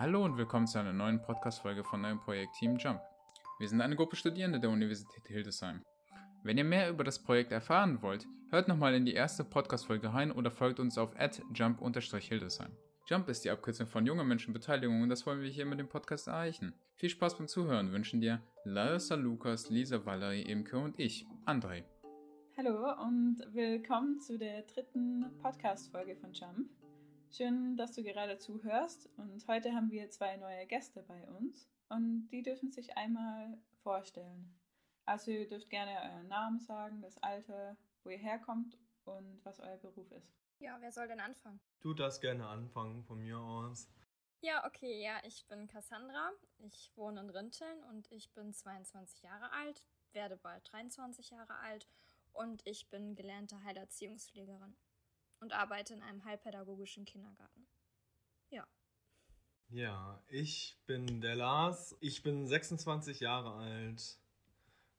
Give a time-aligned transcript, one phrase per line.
[0.00, 3.02] Hallo und willkommen zu einer neuen Podcast-Folge von eurem Projekt Team Jump.
[3.58, 5.82] Wir sind eine Gruppe Studierende der Universität Hildesheim.
[6.42, 10.32] Wenn ihr mehr über das Projekt erfahren wollt, hört nochmal in die erste Podcast-Folge rein
[10.32, 11.12] oder folgt uns auf
[11.52, 12.70] jump-hildesheim.
[13.08, 16.28] Jump ist die Abkürzung von junger Menschenbeteiligung und das wollen wir hier mit dem Podcast
[16.28, 16.72] erreichen.
[16.94, 21.84] Viel Spaß beim Zuhören wünschen dir Larissa, Lukas, Lisa, Valerie, Imke und ich, André.
[22.56, 26.70] Hallo und willkommen zu der dritten Podcast-Folge von Jump.
[27.32, 32.28] Schön, dass du gerade zuhörst und heute haben wir zwei neue Gäste bei uns und
[32.30, 34.52] die dürfen sich einmal vorstellen.
[35.04, 39.76] Also ihr dürft gerne euren Namen sagen, das Alter, wo ihr herkommt und was euer
[39.76, 40.34] Beruf ist.
[40.58, 41.60] Ja, wer soll denn anfangen?
[41.80, 43.88] Du darfst gerne anfangen von mir aus.
[44.40, 46.32] Ja, okay, ja, ich bin Cassandra.
[46.58, 51.86] Ich wohne in Rinteln und ich bin 22 Jahre alt, werde bald 23 Jahre alt
[52.32, 54.74] und ich bin gelernte Heilerziehungspflegerin
[55.40, 57.66] und arbeite in einem heilpädagogischen Kindergarten.
[58.50, 58.66] Ja.
[59.68, 61.96] Ja, ich bin der Lars.
[62.00, 64.18] Ich bin 26 Jahre alt,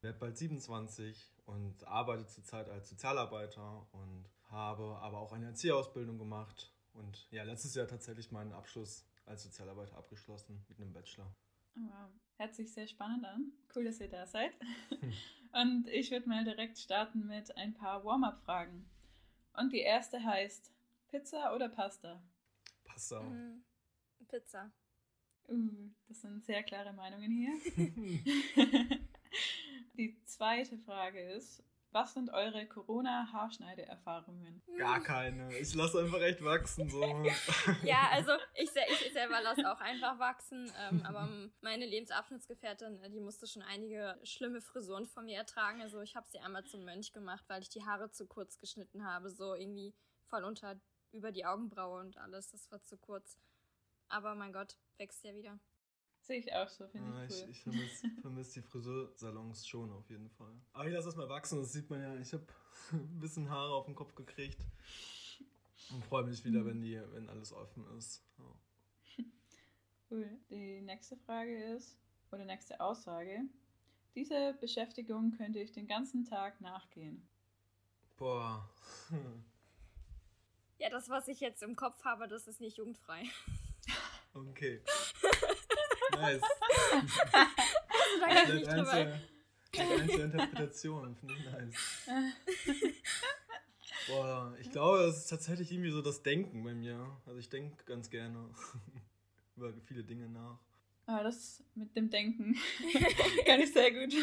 [0.02, 6.72] werde bald 27 und arbeite zurzeit als Sozialarbeiter und habe aber auch eine Erzieherausbildung gemacht
[6.94, 11.34] und ja, letztes Jahr tatsächlich meinen Abschluss als Sozialarbeiter abgeschlossen mit einem Bachelor.
[11.76, 13.52] Wow, hört sich sehr spannend an.
[13.74, 14.52] Cool, dass ihr da seid.
[15.54, 18.90] Und ich würde mal direkt starten mit ein paar Warm-up-Fragen.
[19.54, 20.72] Und die erste heißt
[21.10, 22.22] Pizza oder Pasta?
[22.84, 23.22] Pasta.
[23.22, 23.64] Mhm.
[24.28, 24.72] Pizza.
[25.48, 27.54] Uh, das sind sehr klare Meinungen hier.
[29.96, 34.62] die zweite Frage ist, was sind eure Corona-Haarschneide-Erfahrungen?
[34.78, 35.56] Gar keine.
[35.58, 36.90] Ich lasse einfach echt wachsen.
[36.90, 37.04] So.
[37.84, 40.72] ja, also ich, ich selber lasse auch einfach wachsen.
[40.80, 41.28] Ähm, aber
[41.62, 45.82] meine Lebensabschnittsgefährtin, äh, die musste schon einige schlimme Frisuren von mir ertragen.
[45.82, 49.06] Also ich habe sie einmal zum Mönch gemacht, weil ich die Haare zu kurz geschnitten
[49.06, 49.30] habe.
[49.30, 50.80] So irgendwie voll unter
[51.12, 52.52] über die Augenbraue und alles.
[52.52, 53.38] Das war zu kurz.
[54.08, 55.60] Aber mein Gott, wächst ja wieder.
[56.22, 57.50] Sehe ich auch so, finde ah, ich cool.
[57.50, 60.54] Ich, ich vermisse vermiss die Friseursalons schon auf jeden Fall.
[60.74, 62.16] Aber ich lasse das mal wachsen, das sieht man ja.
[62.16, 62.46] Ich habe
[62.92, 64.60] ein bisschen Haare auf den Kopf gekriegt.
[65.92, 68.24] Und freue mich wieder, wenn, die, wenn alles offen ist.
[68.38, 69.26] Ja.
[70.10, 70.30] Cool.
[70.50, 71.98] Die nächste Frage ist,
[72.32, 73.46] oder nächste Aussage.
[74.14, 77.26] Diese Beschäftigung könnte ich den ganzen Tag nachgehen.
[78.18, 78.70] Boah.
[80.80, 83.24] Ja, das, was ich jetzt im Kopf habe, das ist nicht jugendfrei.
[84.34, 84.82] Okay.
[86.12, 86.42] Nice.
[88.20, 89.20] da gar nicht drüber.
[89.78, 92.08] Einzelne Interpretation, finde ich nice.
[94.08, 97.06] Boah, ich glaube, das ist tatsächlich irgendwie so das Denken bei mir.
[97.26, 98.50] Also ich denke ganz gerne
[99.56, 100.60] über viele Dinge nach.
[101.06, 102.56] Aber das mit dem Denken
[103.46, 104.14] kann ich sehr gut,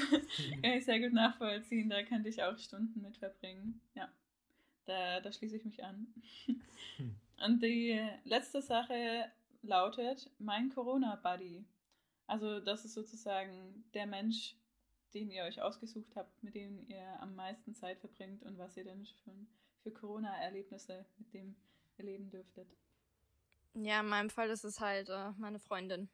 [0.62, 1.90] kann ich sehr gut nachvollziehen.
[1.90, 3.80] Da könnte ich auch Stunden mit verbringen.
[3.94, 4.08] Ja,
[4.86, 6.06] da, da schließe ich mich an.
[6.96, 7.14] Hm.
[7.44, 9.30] Und die letzte Sache
[9.62, 11.64] lautet mein Corona-Buddy.
[12.28, 14.54] Also das ist sozusagen der Mensch,
[15.14, 18.84] den ihr euch ausgesucht habt, mit dem ihr am meisten Zeit verbringt und was ihr
[18.84, 19.48] denn schon
[19.82, 21.56] für Corona-Erlebnisse mit dem
[21.96, 22.68] erleben dürftet.
[23.72, 26.10] Ja, in meinem Fall ist es halt äh, meine Freundin.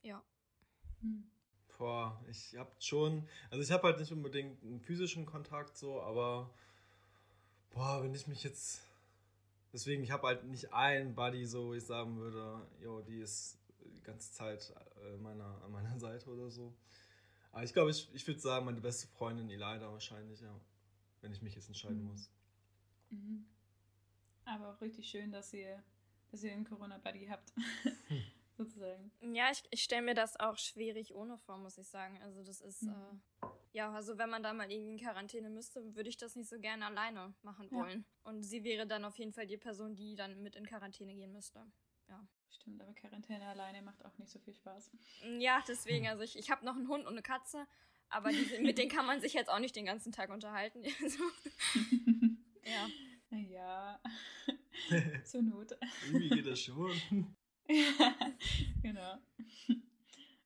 [0.00, 0.22] Ja.
[1.02, 1.30] Hm.
[1.76, 6.50] Boah, ich hab schon, also ich habe halt nicht unbedingt einen physischen Kontakt so, aber
[7.70, 8.80] boah, wenn ich mich jetzt,
[9.72, 13.58] deswegen, ich habe halt nicht einen Buddy so, wo ich sagen würde, jo, die ist
[13.94, 16.74] die ganze Zeit äh, meiner, an meiner Seite oder so.
[17.52, 20.60] Aber ich glaube, ich, ich würde sagen, meine beste Freundin Elida wahrscheinlich, ja.
[21.20, 22.08] Wenn ich mich jetzt entscheiden mhm.
[22.10, 22.30] muss.
[23.10, 23.46] Mhm.
[24.44, 25.82] Aber auch richtig schön, dass ihr,
[26.30, 27.52] dass ihr einen Corona-Buddy habt.
[28.56, 29.10] Sozusagen.
[29.20, 32.20] Ja, ich, ich stelle mir das auch schwierig ohne vor, muss ich sagen.
[32.22, 33.20] Also das ist, mhm.
[33.42, 36.48] äh, ja, also wenn man da mal irgendwie in Quarantäne müsste, würde ich das nicht
[36.48, 38.04] so gerne alleine machen wollen.
[38.24, 38.30] Ja.
[38.30, 41.32] Und sie wäre dann auf jeden Fall die Person, die dann mit in Quarantäne gehen
[41.32, 41.64] müsste.
[42.08, 42.26] Ja.
[42.50, 44.90] Stimmt, aber Quarantäne alleine macht auch nicht so viel Spaß.
[45.38, 47.66] Ja, deswegen, also ich, ich habe noch einen Hund und eine Katze,
[48.08, 50.82] aber die, mit denen kann man sich jetzt auch nicht den ganzen Tag unterhalten.
[52.64, 52.88] ja.
[53.30, 54.00] Ja,
[55.24, 55.76] zur Not.
[56.06, 56.90] Irgendwie geht das schon.
[57.68, 58.16] ja,
[58.82, 59.18] genau.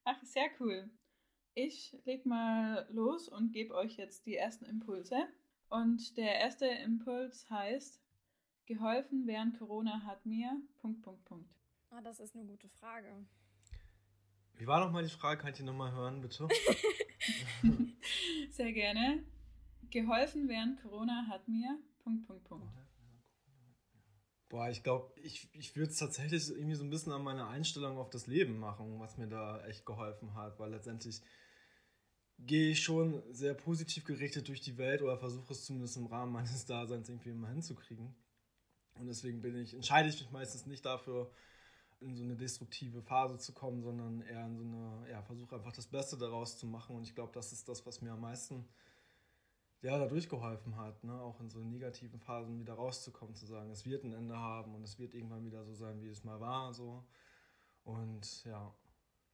[0.04, 0.90] Ach, sehr cool.
[1.54, 5.28] Ich leg mal los und gebe euch jetzt die ersten Impulse.
[5.68, 8.01] Und der erste Impuls heißt,
[8.74, 11.50] geholfen während Corona hat mir, Punkt, Punkt, Punkt.
[11.90, 13.26] Ah, das ist eine gute Frage.
[14.54, 15.40] Wie war nochmal die Frage?
[15.40, 16.48] Kann ich die nochmal hören, bitte?
[18.50, 19.24] Sehr gerne.
[19.90, 21.78] Geholfen während Corona hat mir.
[21.98, 22.66] Punkt, Punkt, Punkt.
[24.48, 27.96] Boah, ich glaube, ich, ich würde es tatsächlich irgendwie so ein bisschen an meiner Einstellung
[27.98, 31.22] auf das Leben machen, was mir da echt geholfen hat, weil letztendlich
[32.38, 36.32] gehe ich schon sehr positiv gerichtet durch die Welt oder versuche es zumindest im Rahmen
[36.32, 38.14] meines Daseins irgendwie mal hinzukriegen.
[38.94, 41.30] Und deswegen bin ich, entscheide ich mich meistens nicht dafür,
[42.00, 45.72] in so eine destruktive Phase zu kommen, sondern eher in so eine, ja, versuche einfach
[45.72, 46.96] das Beste daraus zu machen.
[46.96, 48.68] Und ich glaube, das ist das, was mir am meisten
[49.82, 51.20] ja, dadurch geholfen hat, ne?
[51.20, 54.82] auch in so negativen Phasen wieder rauszukommen, zu sagen, es wird ein Ende haben und
[54.84, 56.72] es wird irgendwann wieder so sein, wie es mal war.
[56.72, 57.04] So.
[57.84, 58.72] Und ja,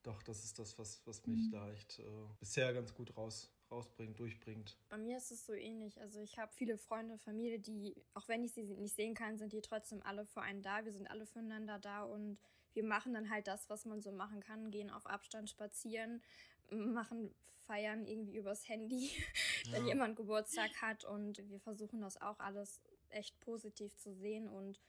[0.03, 1.51] doch, das ist das, was, was mich mhm.
[1.51, 2.03] da echt äh,
[2.41, 4.77] bisher ganz gut raus, rausbringt, durchbringt.
[4.89, 6.01] Bei mir ist es so ähnlich.
[6.01, 9.53] Also ich habe viele Freunde, Familie, die, auch wenn ich sie nicht sehen kann, sind
[9.53, 10.85] die trotzdem alle für einen da.
[10.85, 12.39] Wir sind alle füreinander da und
[12.73, 16.23] wir machen dann halt das, was man so machen kann, gehen auf Abstand spazieren,
[16.71, 17.35] machen
[17.67, 19.11] Feiern irgendwie übers Handy,
[19.65, 19.73] ja.
[19.73, 22.81] wenn jemand Geburtstag hat und wir versuchen das auch alles
[23.11, 24.81] echt positiv zu sehen und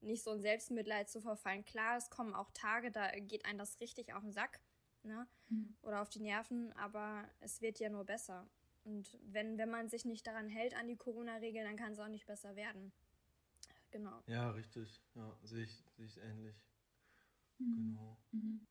[0.00, 1.64] nicht so in Selbstmitleid zu verfallen.
[1.64, 4.60] Klar, es kommen auch Tage, da geht einem das richtig auf den Sack
[5.04, 5.26] ne?
[5.48, 5.76] Mhm.
[5.82, 8.48] oder auf die Nerven, aber es wird ja nur besser.
[8.84, 12.08] Und wenn, wenn man sich nicht daran hält, an die Corona-Regeln, dann kann es auch
[12.08, 12.92] nicht besser werden.
[13.90, 14.22] Genau.
[14.26, 15.02] Ja, richtig.
[15.14, 16.56] Ja, sehe ich, sehe ich ähnlich.
[17.58, 17.74] Mhm.
[17.74, 18.18] Genau.
[18.32, 18.66] Mhm.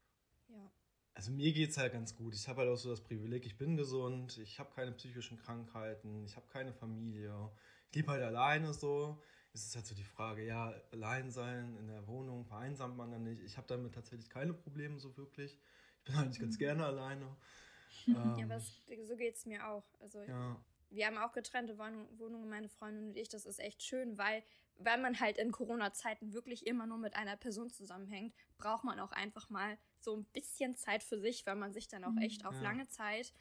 [0.50, 0.72] Ja.
[1.14, 2.34] Also mir geht es halt ganz gut.
[2.34, 6.24] Ich habe halt auch so das Privileg, ich bin gesund, ich habe keine psychischen Krankheiten,
[6.26, 7.52] ich habe keine Familie.
[7.90, 9.22] Ich lebe halt alleine so.
[9.54, 13.24] Es ist halt so die Frage, ja, allein sein in der Wohnung, vereinsamt man dann
[13.24, 13.42] nicht.
[13.42, 15.60] Ich habe damit tatsächlich keine Probleme so wirklich.
[16.04, 16.60] Ich bin eigentlich ganz mhm.
[16.60, 17.38] gerne alleine.
[18.06, 19.86] ja, ähm, aber es, so geht es mir auch.
[20.00, 20.58] Also ja.
[20.90, 23.30] wir haben auch getrennte Wohnungen, meine Freundin und ich.
[23.30, 24.44] Das ist echt schön, weil
[24.84, 29.12] weil man halt in Corona-Zeiten wirklich immer nur mit einer Person zusammenhängt, braucht man auch
[29.12, 32.56] einfach mal so ein bisschen Zeit für sich, weil man sich dann auch echt auf
[32.56, 32.62] ja.
[32.62, 33.34] lange Zeit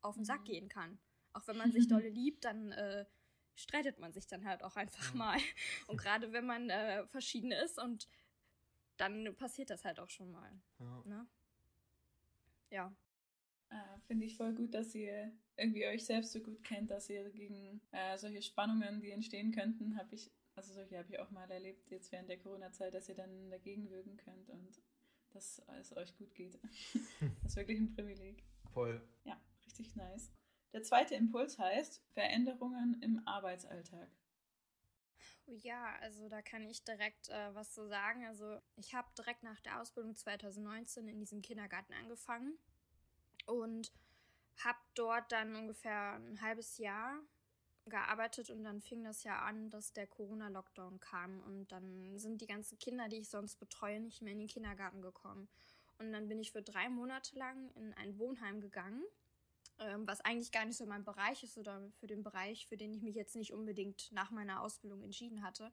[0.00, 0.44] auf den Sack mhm.
[0.44, 0.98] gehen kann.
[1.32, 3.04] Auch wenn man sich dolle liebt, dann äh,
[3.54, 5.16] streitet man sich dann halt auch einfach ja.
[5.16, 5.38] mal.
[5.86, 8.08] Und gerade wenn man äh, verschieden ist und
[8.96, 10.52] dann passiert das halt auch schon mal.
[10.78, 11.02] Ja.
[11.04, 11.26] Ne?
[12.72, 12.94] Ja.
[13.70, 17.30] Äh, Finde ich voll gut, dass ihr irgendwie euch selbst so gut kennt, dass ihr
[17.30, 21.50] gegen äh, solche Spannungen, die entstehen könnten, habe ich also solche habe ich auch mal
[21.50, 24.82] erlebt, jetzt während der Corona-Zeit, dass ihr dann dagegen wirken könnt und
[25.30, 26.58] dass es euch gut geht.
[27.42, 28.44] das ist wirklich ein Privileg.
[28.72, 29.00] Voll.
[29.24, 30.30] Ja, richtig nice.
[30.72, 34.08] Der zweite Impuls heißt Veränderungen im Arbeitsalltag.
[35.46, 38.24] Ja, also da kann ich direkt äh, was zu sagen.
[38.26, 42.58] Also ich habe direkt nach der Ausbildung 2019 in diesem Kindergarten angefangen
[43.46, 43.92] und
[44.64, 47.20] habe dort dann ungefähr ein halbes Jahr
[47.86, 52.46] gearbeitet und dann fing das ja an, dass der Corona-Lockdown kam und dann sind die
[52.46, 55.48] ganzen Kinder, die ich sonst betreue, nicht mehr in den Kindergarten gekommen.
[55.98, 59.02] Und dann bin ich für drei Monate lang in ein Wohnheim gegangen,
[59.82, 62.92] ähm, was eigentlich gar nicht so mein Bereich ist oder für den Bereich, für den
[62.94, 65.72] ich mich jetzt nicht unbedingt nach meiner Ausbildung entschieden hatte.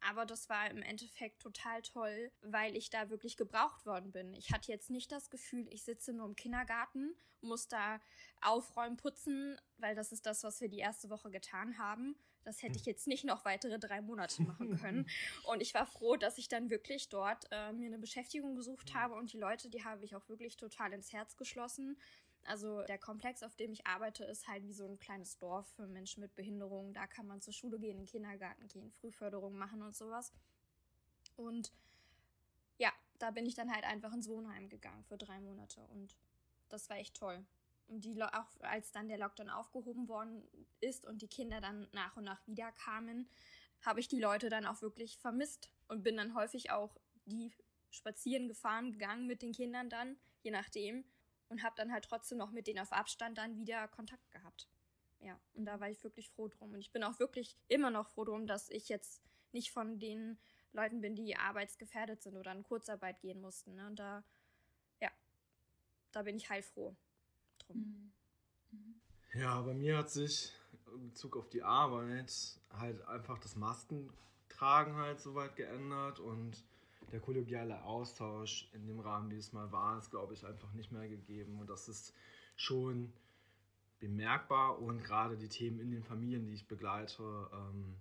[0.00, 4.34] Aber das war im Endeffekt total toll, weil ich da wirklich gebraucht worden bin.
[4.34, 8.00] Ich hatte jetzt nicht das Gefühl, ich sitze nur im Kindergarten, muss da
[8.42, 12.16] aufräumen, putzen, weil das ist das, was wir die erste Woche getan haben.
[12.44, 15.08] Das hätte ich jetzt nicht noch weitere drei Monate machen können.
[15.44, 19.14] Und ich war froh, dass ich dann wirklich dort äh, mir eine Beschäftigung gesucht habe
[19.14, 21.96] und die Leute, die habe ich auch wirklich total ins Herz geschlossen.
[22.44, 25.86] Also der Komplex, auf dem ich arbeite, ist halt wie so ein kleines Dorf für
[25.86, 26.92] Menschen mit Behinderungen.
[26.92, 30.32] Da kann man zur Schule gehen, in den Kindergarten gehen, Frühförderung machen und sowas.
[31.36, 31.72] Und
[32.78, 36.16] ja, da bin ich dann halt einfach ins Wohnheim gegangen für drei Monate und
[36.68, 37.44] das war echt toll.
[37.86, 40.42] Und die, auch als dann der Lockdown aufgehoben worden
[40.80, 43.28] ist und die Kinder dann nach und nach wieder kamen,
[43.82, 47.52] habe ich die Leute dann auch wirklich vermisst und bin dann häufig auch die
[47.90, 51.04] spazieren gefahren, gegangen mit den Kindern dann, je nachdem
[51.48, 54.68] und habe dann halt trotzdem noch mit denen auf Abstand dann wieder Kontakt gehabt.
[55.20, 56.72] Ja, und da war ich wirklich froh drum.
[56.72, 59.22] Und ich bin auch wirklich immer noch froh drum, dass ich jetzt
[59.52, 60.38] nicht von den
[60.72, 63.74] Leuten bin, die arbeitsgefährdet sind oder in Kurzarbeit gehen mussten.
[63.74, 63.86] Ne?
[63.86, 64.24] Und da,
[65.00, 65.10] ja,
[66.12, 66.94] da bin ich heilfroh
[67.58, 67.76] drum.
[67.76, 68.12] Mhm.
[68.78, 69.00] Mhm.
[69.40, 70.52] Ja, bei mir hat sich
[70.94, 76.64] in Bezug auf die Arbeit halt einfach das Maskentragen halt soweit geändert und
[77.12, 80.92] der kollegiale Austausch in dem Rahmen, wie es mal war, ist, glaube ich, einfach nicht
[80.92, 81.60] mehr gegeben.
[81.60, 82.14] Und das ist
[82.56, 83.12] schon
[84.00, 84.78] bemerkbar.
[84.80, 87.96] Und gerade die Themen in den Familien, die ich begleite, ähm,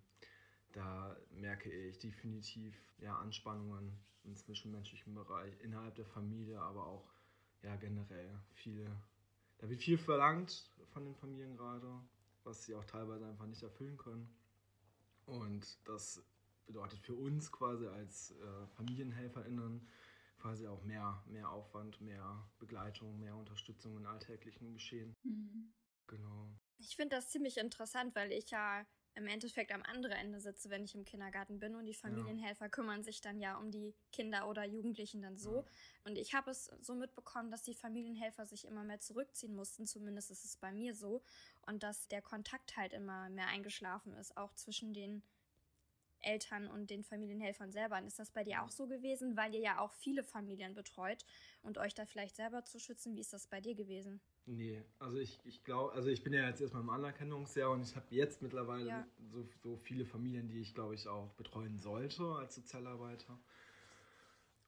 [0.73, 3.93] da merke ich definitiv ja, Anspannungen
[4.23, 7.13] im zwischenmenschlichen Bereich, innerhalb der Familie, aber auch
[7.61, 8.85] ja, generell viele.
[9.59, 11.87] Da wird viel verlangt von den Familien gerade,
[12.43, 14.27] was sie auch teilweise einfach nicht erfüllen können.
[15.25, 16.21] Und das
[16.65, 19.87] bedeutet für uns quasi als äh, FamilienhelferInnen
[20.37, 25.15] quasi auch mehr, mehr Aufwand, mehr Begleitung, mehr Unterstützung in alltäglichen Geschehen.
[25.23, 25.73] Mhm.
[26.07, 26.49] Genau.
[26.79, 30.83] Ich finde das ziemlich interessant, weil ich ja im Endeffekt am anderen Ende sitze, wenn
[30.83, 32.69] ich im Kindergarten bin und die Familienhelfer ja.
[32.69, 35.57] kümmern sich dann ja um die Kinder oder Jugendlichen dann so.
[35.57, 35.65] Ja.
[36.05, 40.31] Und ich habe es so mitbekommen, dass die Familienhelfer sich immer mehr zurückziehen mussten, zumindest
[40.31, 41.23] ist es bei mir so,
[41.67, 45.23] und dass der Kontakt halt immer mehr eingeschlafen ist, auch zwischen den
[46.23, 47.97] Eltern und den Familienhelfern selber.
[47.97, 51.25] Und ist das bei dir auch so gewesen, weil ihr ja auch viele Familien betreut
[51.61, 53.15] und euch da vielleicht selber zu schützen?
[53.15, 54.21] Wie ist das bei dir gewesen?
[54.45, 57.95] Nee, also ich, ich glaube, also ich bin ja jetzt erstmal im Anerkennungsjahr und ich
[57.95, 59.07] habe jetzt mittlerweile ja.
[59.31, 63.39] so, so viele Familien, die ich glaube ich auch betreuen sollte als Sozialarbeiter.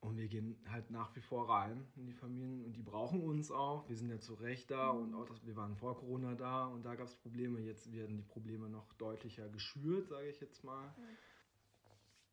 [0.06, 3.50] Und wir gehen halt nach wie vor rein in die Familien und die brauchen uns
[3.50, 3.90] auch.
[3.90, 5.02] Wir sind ja zu Recht da mhm.
[5.02, 7.60] und auch das, wir waren vor Corona da und da gab es Probleme.
[7.60, 10.88] Jetzt werden die Probleme noch deutlicher geschürt, sage ich jetzt mal.
[10.90, 11.18] Mhm.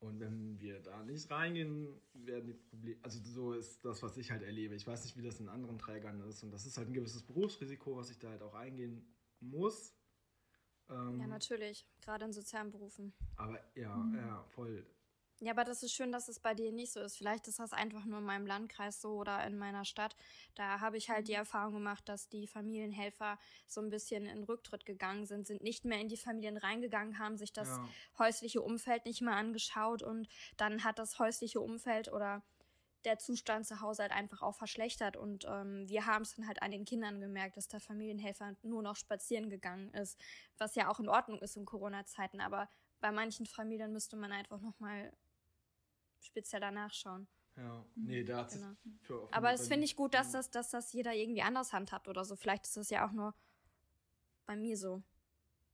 [0.03, 2.99] Und wenn wir da nicht reingehen, werden die Probleme.
[3.03, 4.75] Also so ist das, was ich halt erlebe.
[4.75, 6.43] Ich weiß nicht, wie das in anderen Trägern ist.
[6.43, 9.05] Und das ist halt ein gewisses Berufsrisiko, was ich da halt auch eingehen
[9.39, 9.95] muss.
[10.89, 11.87] Ähm, ja, natürlich.
[12.01, 13.13] Gerade in sozialen Berufen.
[13.37, 14.15] Aber ja, mhm.
[14.17, 14.85] ja, voll.
[15.43, 17.17] Ja, aber das ist schön, dass es bei dir nicht so ist.
[17.17, 20.15] Vielleicht ist das einfach nur in meinem Landkreis so oder in meiner Stadt.
[20.55, 21.39] Da habe ich halt die mhm.
[21.39, 25.99] Erfahrung gemacht, dass die Familienhelfer so ein bisschen in Rücktritt gegangen sind, sind nicht mehr
[25.99, 27.89] in die Familien reingegangen, haben sich das ja.
[28.19, 32.41] häusliche Umfeld nicht mehr angeschaut und dann hat das häusliche Umfeld oder
[33.03, 35.17] der Zustand zu Hause halt einfach auch verschlechtert.
[35.17, 38.81] Und ähm, wir haben es dann halt an den Kindern gemerkt, dass der Familienhelfer nur
[38.81, 40.17] noch spazieren gegangen ist,
[40.57, 42.39] was ja auch in Ordnung ist in Corona-Zeiten.
[42.39, 42.69] Aber
[43.01, 45.11] bei manchen Familien müsste man einfach nochmal
[46.25, 47.27] spezieller nachschauen.
[47.55, 48.05] Ja, mhm.
[48.05, 48.73] nee, da hat genau.
[49.01, 52.25] für Aber es finde ich gut, dass das, dass das jeder irgendwie anders handhabt oder
[52.25, 52.35] so.
[52.35, 53.35] Vielleicht ist das ja auch nur
[54.45, 55.03] bei mir so.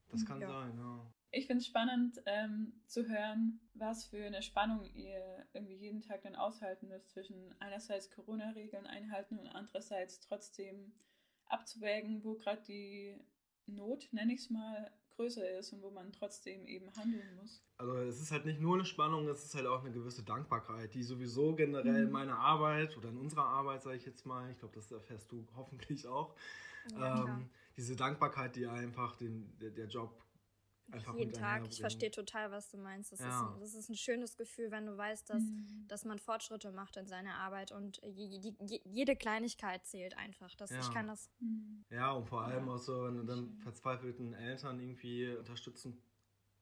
[0.09, 0.47] Das kann ja.
[0.47, 1.13] sein, ja.
[1.31, 6.23] Ich finde es spannend ähm, zu hören, was für eine Spannung ihr irgendwie jeden Tag
[6.23, 10.91] dann aushalten müsst zwischen einerseits Corona-Regeln einhalten und andererseits trotzdem
[11.45, 13.15] abzuwägen, wo gerade die
[13.67, 17.61] Not, nenne ich es mal, größer ist und wo man trotzdem eben handeln muss.
[17.77, 20.93] Also es ist halt nicht nur eine Spannung, es ist halt auch eine gewisse Dankbarkeit,
[20.93, 22.11] die sowieso generell in mhm.
[22.11, 25.45] meiner Arbeit oder in unserer Arbeit, sage ich jetzt mal, ich glaube, das erfährst du
[25.57, 26.35] hoffentlich auch,
[26.97, 30.23] ja, ähm, diese Dankbarkeit, die einfach den, der, der Job
[30.91, 31.67] Einfach jeden Tag.
[31.69, 33.11] Ich verstehe total, was du meinst.
[33.11, 33.27] Das, ja.
[33.27, 35.85] ist ein, das ist ein schönes Gefühl, wenn du weißt, dass, mhm.
[35.87, 40.55] dass man Fortschritte macht in seiner Arbeit und je, je, jede Kleinigkeit zählt einfach.
[40.55, 40.79] Das, ja.
[40.79, 41.29] Ich kann das.
[41.39, 41.85] Mhm.
[41.89, 42.73] Ja, und vor allem ja.
[42.73, 46.01] auch so, wenn du dann verzweifelten Eltern irgendwie unterstützend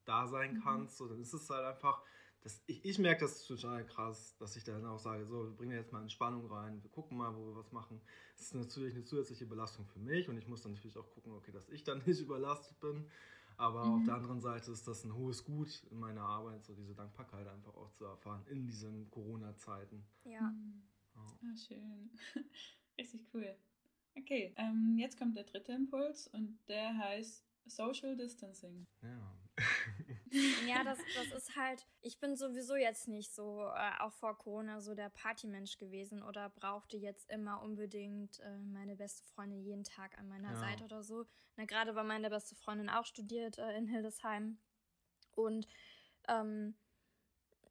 [0.05, 0.61] da sein mhm.
[0.61, 2.01] kannst, so, dann ist es halt einfach.
[2.41, 5.73] Das, ich, ich merke das total krass, dass ich dann auch sage, so, wir bringen
[5.73, 7.99] jetzt mal Entspannung rein, wir gucken mal, wo wir was machen.
[8.37, 11.33] Das ist natürlich eine zusätzliche Belastung für mich und ich muss dann natürlich auch gucken,
[11.33, 13.09] okay, dass ich dann nicht überlastet bin.
[13.57, 13.93] Aber mhm.
[13.95, 17.47] auf der anderen Seite ist das ein hohes Gut in meiner Arbeit, so diese Dankbarkeit
[17.47, 20.05] einfach auch zu erfahren in diesen Corona-Zeiten.
[20.23, 20.41] Ja.
[20.41, 20.83] Mhm.
[21.15, 22.11] Ah, schön.
[22.97, 23.55] Richtig cool.
[24.15, 28.87] Okay, ähm, jetzt kommt der dritte Impuls und der heißt Social Distancing.
[29.01, 29.35] Ja.
[30.67, 34.81] ja, das, das ist halt, ich bin sowieso jetzt nicht so, äh, auch vor Corona,
[34.81, 40.17] so der Partymensch gewesen oder brauchte jetzt immer unbedingt äh, meine beste Freundin jeden Tag
[40.17, 40.57] an meiner ja.
[40.57, 41.25] Seite oder so.
[41.55, 44.59] Na, gerade weil meine beste Freundin auch studiert äh, in Hildesheim.
[45.35, 45.67] Und
[46.27, 46.75] ähm,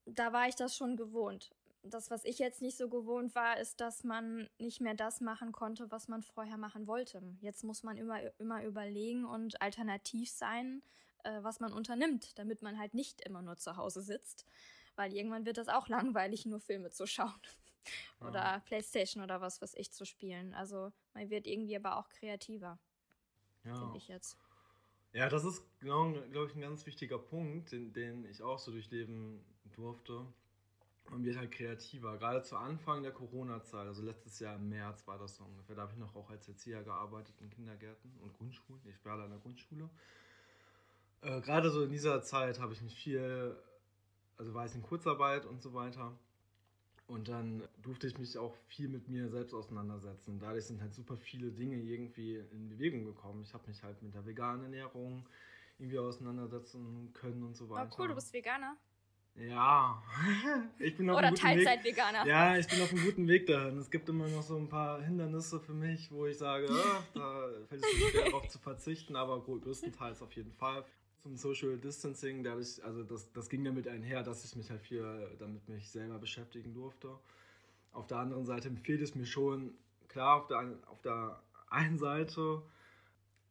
[0.06, 1.50] da war ich das schon gewohnt
[1.86, 5.52] das, was ich jetzt nicht so gewohnt war, ist, dass man nicht mehr das machen
[5.52, 7.22] konnte, was man vorher machen wollte.
[7.40, 10.82] Jetzt muss man immer, immer überlegen und alternativ sein,
[11.24, 14.44] äh, was man unternimmt, damit man halt nicht immer nur zu Hause sitzt.
[14.96, 17.40] Weil irgendwann wird das auch langweilig, nur Filme zu schauen.
[18.20, 18.58] oder ja.
[18.60, 20.54] Playstation oder was was ich zu spielen.
[20.54, 22.78] Also man wird irgendwie aber auch kreativer.
[23.64, 23.76] Ja.
[23.76, 24.36] Finde ich jetzt.
[25.12, 28.70] Ja, das ist, genau, glaube ich, ein ganz wichtiger Punkt, den, den ich auch so
[28.70, 29.42] durchleben
[29.74, 30.26] durfte
[31.10, 32.16] man wird halt kreativer.
[32.18, 35.76] Gerade zu Anfang der Corona-Zeit, also letztes Jahr im März war das so ungefähr.
[35.76, 38.80] Da habe ich noch auch als Erzieher gearbeitet in Kindergärten und Grundschulen.
[38.88, 39.88] Ich war an der Grundschule.
[41.22, 43.56] Äh, gerade so in dieser Zeit habe ich mich viel,
[44.36, 46.12] also war ich in Kurzarbeit und so weiter.
[47.08, 50.40] Und dann durfte ich mich auch viel mit mir selbst auseinandersetzen.
[50.40, 53.42] Dadurch sind halt super viele Dinge irgendwie in Bewegung gekommen.
[53.42, 55.24] Ich habe mich halt mit der veganen Ernährung
[55.78, 57.88] irgendwie auseinandersetzen können und so weiter.
[57.92, 58.76] Oh cool, du bist Veganer?
[59.38, 60.02] Ja,
[60.78, 62.26] ich bin auf Oder Teilzeit-Veganer.
[62.26, 63.76] Ja, ich bin auf einem guten Weg dahin.
[63.78, 67.48] Es gibt immer noch so ein paar Hindernisse für mich, wo ich sage, oh, da
[67.68, 70.84] fällt es mir schwer darauf zu verzichten, aber größtenteils auf jeden Fall.
[71.22, 75.04] Zum Social Distancing, dadurch, also das, das ging damit einher, dass ich mich halt viel
[75.38, 77.10] damit mich selber beschäftigen durfte.
[77.92, 79.74] Auf der anderen Seite empfiehlt es mir schon,
[80.08, 82.62] klar, auf der, auf der einen Seite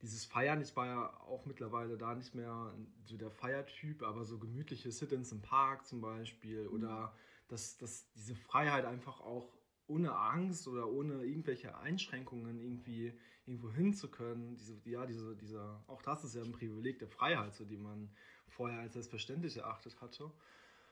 [0.01, 2.73] dieses Feiern, ich war ja auch mittlerweile da nicht mehr
[3.05, 6.73] so der Feiertyp, aber so gemütliche Sit-ins im Park zum Beispiel mhm.
[6.73, 7.15] oder
[7.47, 9.55] dass, dass diese Freiheit einfach auch
[9.87, 13.13] ohne Angst oder ohne irgendwelche Einschränkungen irgendwie
[13.45, 17.07] irgendwo hin zu können, diese, ja, diese, dieser, auch das ist ja ein Privileg der
[17.07, 18.09] Freiheit, so die man
[18.47, 20.31] vorher als selbstverständlich erachtet hatte.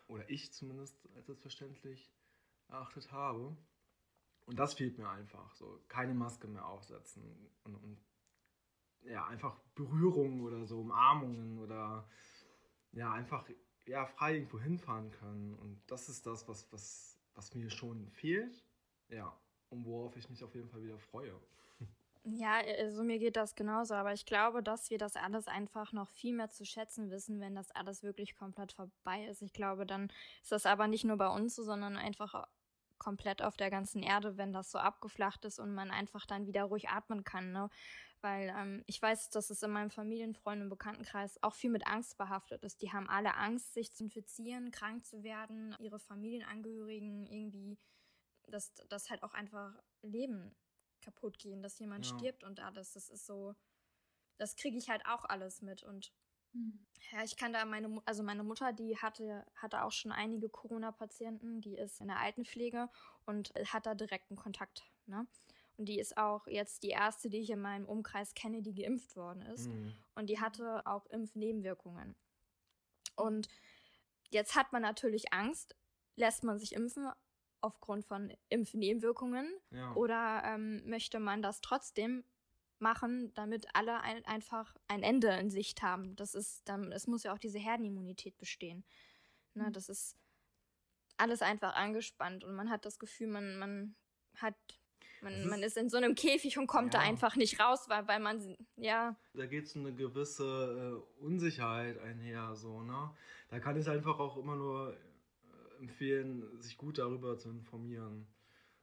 [0.07, 2.11] Oder ich zumindest als selbstverständlich
[2.67, 3.57] erachtet habe.
[4.45, 5.55] Und das fehlt mir einfach.
[5.55, 7.23] So, keine Maske mehr aufsetzen
[7.63, 7.97] und, und
[9.05, 12.07] ja, einfach Berührungen oder so, Umarmungen oder
[12.91, 13.49] ja, einfach
[13.85, 15.53] ja, frei irgendwo hinfahren können.
[15.55, 18.63] Und das ist das, was, was, was mir schon fehlt.
[19.09, 19.35] Ja,
[19.69, 21.33] und worauf ich mich auf jeden Fall wieder freue.
[22.25, 26.09] Ja, also mir geht das genauso, aber ich glaube, dass wir das alles einfach noch
[26.09, 29.41] viel mehr zu schätzen wissen, wenn das alles wirklich komplett vorbei ist.
[29.41, 30.09] Ich glaube, dann
[30.41, 32.47] ist das aber nicht nur bei uns so, sondern einfach
[32.97, 36.63] komplett auf der ganzen Erde, wenn das so abgeflacht ist und man einfach dann wieder
[36.63, 37.51] ruhig atmen kann.
[37.51, 37.69] Ne?
[38.23, 42.17] Weil ähm, ich weiß, dass es in meinem Familienfreund- und Bekanntenkreis auch viel mit Angst
[42.17, 42.81] behaftet ist.
[42.81, 47.77] Die haben alle Angst, sich zu infizieren, krank zu werden, ihre Familienangehörigen irgendwie,
[48.47, 50.55] dass das halt auch einfach Leben
[51.01, 52.17] kaputt gehen, dass jemand ja.
[52.17, 52.93] stirbt und alles.
[52.93, 53.55] Das ist so,
[54.37, 56.13] das kriege ich halt auch alles mit und
[56.53, 56.85] hm.
[57.11, 61.59] ja, ich kann da meine, also meine Mutter, die hatte, hatte auch schon einige Corona-Patienten,
[61.59, 62.89] die ist in der Altenpflege
[63.25, 65.27] und hat da direkten Kontakt, ne?
[65.77, 69.15] Und die ist auch jetzt die erste, die ich in meinem Umkreis kenne, die geimpft
[69.15, 69.67] worden ist.
[69.67, 69.93] Mhm.
[70.15, 72.15] Und die hatte auch Impfnebenwirkungen.
[73.15, 73.47] Und
[74.29, 75.75] jetzt hat man natürlich Angst,
[76.15, 77.09] lässt man sich impfen
[77.61, 79.93] aufgrund von Impfnebenwirkungen ja.
[79.93, 82.23] oder ähm, möchte man das trotzdem
[82.79, 86.15] machen, damit alle ein, einfach ein Ende in Sicht haben.
[86.15, 88.85] Das ist dann, es muss ja auch diese Herdenimmunität bestehen.
[89.53, 89.73] Ne, mhm.
[89.73, 90.17] Das ist
[91.17, 93.95] alles einfach angespannt und man hat das Gefühl, man, man
[94.35, 94.55] hat
[95.23, 96.99] man, ist, man ist in so einem Käfig und kommt ja.
[96.99, 99.15] da einfach nicht raus, weil, weil man, ja.
[99.33, 103.11] Da geht es eine gewisse äh, Unsicherheit einher, so, ne?
[103.49, 108.27] Da kann ich einfach auch immer nur äh, empfehlen, sich gut darüber zu informieren.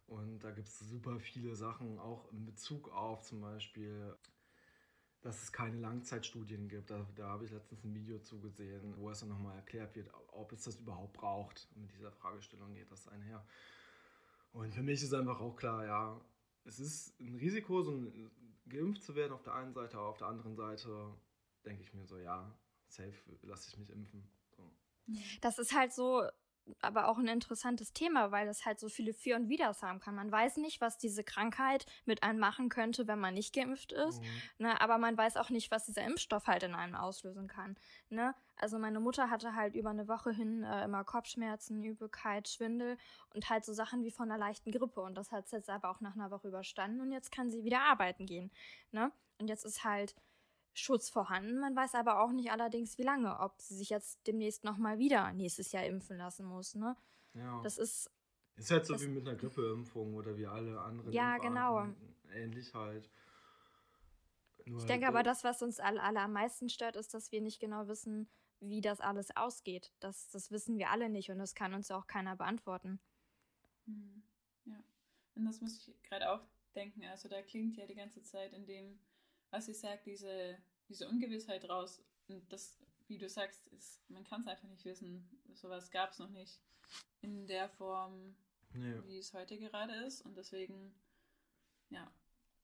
[0.06, 4.16] Und da gibt es super viele Sachen, auch in Bezug auf zum Beispiel,
[5.20, 6.90] dass es keine Langzeitstudien gibt.
[6.90, 10.52] Da, da habe ich letztens ein Video zugesehen, wo es dann nochmal erklärt wird, ob
[10.52, 11.68] es das überhaupt braucht.
[11.76, 13.44] Mit dieser Fragestellung geht das einher.
[14.52, 16.20] Und für mich ist einfach auch klar, ja,
[16.64, 18.12] es ist ein Risiko, so
[18.68, 21.14] geimpft zu werden auf der einen Seite, aber auf der anderen Seite
[21.64, 22.52] denke ich mir so, ja,
[22.88, 24.28] safe lasse ich mich impfen.
[24.56, 24.70] So.
[25.40, 26.22] Das ist halt so,
[26.80, 30.14] aber auch ein interessantes Thema, weil es halt so viele Für und Widers haben kann.
[30.14, 34.20] Man weiß nicht, was diese Krankheit mit einem machen könnte, wenn man nicht geimpft ist.
[34.20, 34.66] Mhm.
[34.66, 34.80] Ne?
[34.80, 37.76] Aber man weiß auch nicht, was dieser Impfstoff halt in einem auslösen kann.
[38.08, 38.34] Ne?
[38.56, 42.98] Also meine Mutter hatte halt über eine Woche hin äh, immer Kopfschmerzen, Übelkeit, Schwindel
[43.34, 45.00] und halt so Sachen wie von einer leichten Grippe.
[45.00, 47.64] Und das hat sie jetzt aber auch nach einer Woche überstanden und jetzt kann sie
[47.64, 48.50] wieder arbeiten gehen.
[48.92, 49.12] Ne?
[49.38, 50.14] Und jetzt ist halt
[50.80, 51.58] Schutz vorhanden.
[51.58, 55.32] Man weiß aber auch nicht allerdings, wie lange, ob sie sich jetzt demnächst nochmal wieder
[55.32, 56.74] nächstes Jahr impfen lassen muss.
[56.74, 56.96] Ne?
[57.34, 57.60] Ja.
[57.62, 58.10] Das ist.
[58.56, 61.12] Ist halt so wie mit einer Grippeimpfung oder wie alle anderen.
[61.12, 61.86] Ja, genau.
[62.32, 63.10] Ähnlich halt.
[64.66, 67.32] Nur ich halt denke aber, das, was uns alle, alle am meisten stört, ist, dass
[67.32, 68.28] wir nicht genau wissen,
[68.60, 69.92] wie das alles ausgeht.
[70.00, 73.00] Das, das wissen wir alle nicht und das kann uns auch keiner beantworten.
[73.86, 74.22] Hm.
[74.66, 74.84] Ja.
[75.36, 76.42] Und das muss ich gerade auch
[76.74, 77.02] denken.
[77.04, 79.00] Also da klingt ja die ganze Zeit in dem
[79.50, 80.56] was ich sage, diese,
[80.90, 82.02] diese Ungewissheit raus.
[82.28, 85.26] Und das, wie du sagst, ist, man kann es einfach nicht wissen.
[85.54, 86.60] Sowas gab es noch nicht
[87.22, 88.36] in der Form,
[88.74, 89.06] ja.
[89.06, 90.20] wie es heute gerade ist.
[90.22, 90.92] Und deswegen,
[91.88, 92.12] ja,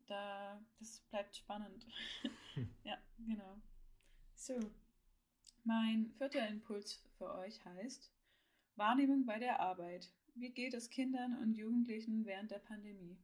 [0.07, 1.87] da, das bleibt spannend.
[2.85, 3.61] ja, genau.
[4.35, 4.59] So,
[5.65, 8.13] mein vierter Impuls für euch heißt
[8.75, 10.13] Wahrnehmung bei der Arbeit.
[10.35, 13.17] Wie geht es Kindern und Jugendlichen während der Pandemie?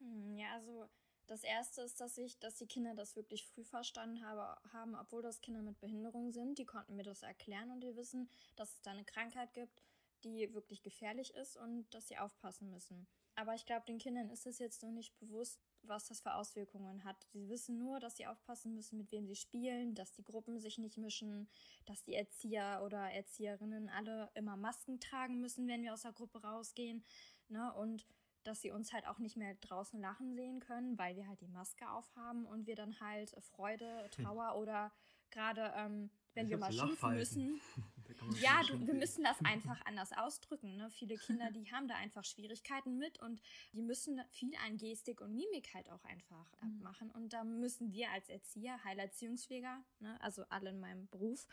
[0.00, 0.88] Hm, ja, also
[1.26, 5.22] das erste ist, dass ich, dass die Kinder das wirklich früh verstanden habe, haben, obwohl
[5.22, 6.58] das Kinder mit Behinderung sind.
[6.58, 9.82] Die konnten mir das erklären und die wissen, dass es da eine Krankheit gibt,
[10.24, 13.06] die wirklich gefährlich ist und dass sie aufpassen müssen.
[13.34, 17.04] Aber ich glaube, den Kindern ist es jetzt noch nicht bewusst, was das für Auswirkungen
[17.04, 17.16] hat.
[17.32, 20.78] Sie wissen nur, dass sie aufpassen müssen, mit wem sie spielen, dass die Gruppen sich
[20.78, 21.48] nicht mischen,
[21.84, 26.42] dass die Erzieher oder Erzieherinnen alle immer Masken tragen müssen, wenn wir aus der Gruppe
[26.42, 27.04] rausgehen.
[27.48, 27.72] Ne?
[27.74, 28.06] Und
[28.46, 31.48] dass sie uns halt auch nicht mehr draußen lachen sehen können, weil wir halt die
[31.48, 34.24] Maske aufhaben und wir dann halt Freude, hm.
[34.24, 34.60] Trauer hm.
[34.60, 34.92] oder
[35.30, 37.60] gerade, ähm, wenn ich wir mal schimpfen müssen.
[38.40, 40.76] ja, du, wir müssen das einfach anders ausdrücken.
[40.76, 40.90] Ne?
[40.90, 43.40] Viele Kinder, die haben da einfach Schwierigkeiten mit und
[43.72, 46.76] die müssen viel an Gestik und Mimik halt auch einfach mhm.
[46.76, 47.10] abmachen.
[47.10, 51.46] Und da müssen wir als Erzieher, Heilerziehungspfleger, ne, also alle in meinem Beruf,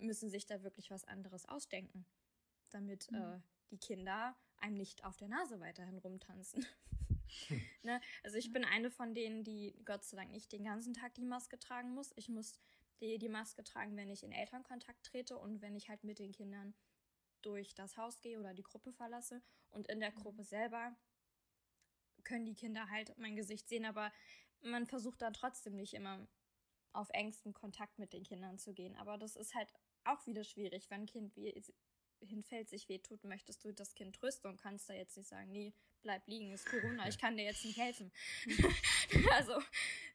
[0.00, 2.04] müssen sich da wirklich was anderes ausdenken,
[2.70, 3.18] damit mhm.
[3.18, 6.66] äh, die Kinder einem nicht auf der Nase weiterhin rumtanzen.
[7.82, 8.00] ne?
[8.22, 11.24] Also ich bin eine von denen, die Gott sei Dank nicht den ganzen Tag die
[11.24, 12.12] Maske tragen muss.
[12.16, 12.58] Ich muss
[13.00, 16.32] die, die Maske tragen, wenn ich in Elternkontakt trete und wenn ich halt mit den
[16.32, 16.74] Kindern
[17.42, 19.42] durch das Haus gehe oder die Gruppe verlasse.
[19.70, 20.22] Und in der mhm.
[20.22, 20.96] Gruppe selber
[22.24, 24.10] können die Kinder halt mein Gesicht sehen, aber
[24.62, 26.26] man versucht dann trotzdem nicht immer
[26.94, 28.96] auf engsten Kontakt mit den Kindern zu gehen.
[28.96, 29.70] Aber das ist halt
[30.04, 31.50] auch wieder schwierig, wenn ein Kind wie
[32.24, 35.72] hinfällt, sich wehtut, möchtest du das Kind trösten und kannst da jetzt nicht sagen, nee,
[36.02, 38.12] bleib liegen, ist Corona, ich kann dir jetzt nicht helfen.
[39.32, 39.60] also,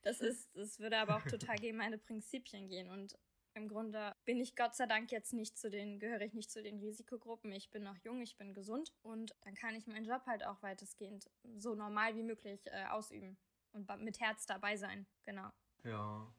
[0.03, 3.17] das ist, das würde aber auch total gegen meine Prinzipien gehen und
[3.55, 6.61] Im Grunde bin ich Gott sei Dank jetzt nicht zu den, gehöre ich nicht zu
[6.61, 7.51] den Risikogruppen.
[7.51, 10.61] Ich bin noch jung, ich bin gesund und dann kann ich meinen Job halt auch
[10.61, 13.37] weitestgehend so normal wie möglich äh, ausüben
[13.73, 15.07] und mit Herz dabei sein.
[15.23, 15.49] Genau.
[15.83, 16.31] Ja.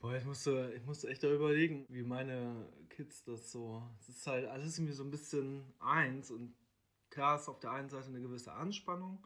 [0.00, 3.82] Boah, ich musste, ich musste echt da überlegen, wie meine Kids das so.
[4.00, 6.54] Es ist halt alles irgendwie so ein bisschen eins und
[7.10, 9.24] klar ist auf der einen Seite eine gewisse Anspannung.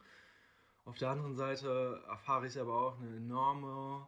[0.83, 4.05] Auf der anderen Seite erfahre ich aber auch eine enorme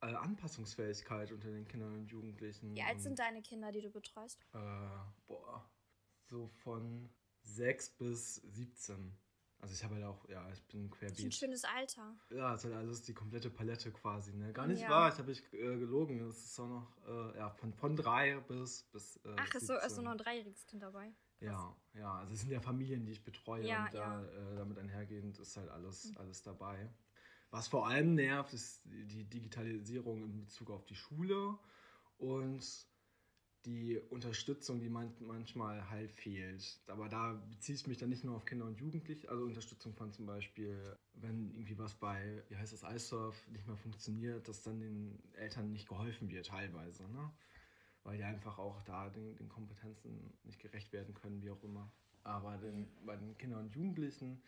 [0.00, 2.74] äh, Anpassungsfähigkeit unter den Kindern und Jugendlichen.
[2.74, 4.40] Wie alt sind deine Kinder, die du betreust?
[4.54, 4.58] Äh,
[5.26, 5.70] boah,
[6.24, 7.10] so von
[7.42, 9.12] 6 bis 17.
[9.60, 11.10] Also ich habe halt auch, ja, ich bin querbeet.
[11.10, 12.16] Das ist ein schönes Alter.
[12.30, 14.52] Ja, es ist halt alles die komplette Palette quasi, ne?
[14.52, 14.88] Gar nicht ja.
[14.88, 16.20] wahr, ich habe ich äh, gelogen.
[16.28, 19.74] Es ist auch noch, äh, ja, von, von drei bis, bis äh, Ach, ist so,
[19.74, 21.12] ist so noch ein dreijähriges Kind dabei?
[21.40, 24.24] Ja, ja, also es sind ja Familien, die ich betreue ja, und da, ja.
[24.24, 26.18] äh, damit einhergehend ist halt alles, mhm.
[26.18, 26.90] alles dabei.
[27.50, 31.58] Was vor allem nervt, ist die Digitalisierung in Bezug auf die Schule
[32.18, 32.86] und
[33.66, 36.80] die Unterstützung, die man, manchmal halt fehlt.
[36.86, 40.12] Aber da beziehe ich mich dann nicht nur auf Kinder und Jugendliche, also Unterstützung von
[40.12, 44.80] zum Beispiel, wenn irgendwie was bei, wie heißt das, iSurf nicht mehr funktioniert, dass dann
[44.80, 47.30] den Eltern nicht geholfen wird teilweise, ne?
[48.04, 51.90] Weil die einfach auch da den, den Kompetenzen nicht gerecht werden können, wie auch immer.
[52.24, 54.40] Aber den, bei den Kindern und Jugendlichen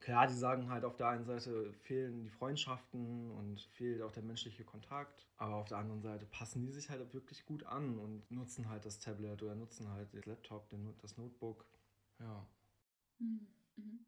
[0.00, 4.22] klar, die sagen halt auf der einen Seite fehlen die Freundschaften und fehlt auch der
[4.22, 8.30] menschliche Kontakt, aber auf der anderen Seite passen die sich halt wirklich gut an und
[8.30, 11.66] nutzen halt das Tablet oder nutzen halt den Laptop, den, das Notebook.
[12.18, 12.46] Ja.
[13.18, 13.46] Mhm.
[13.76, 14.06] mhm.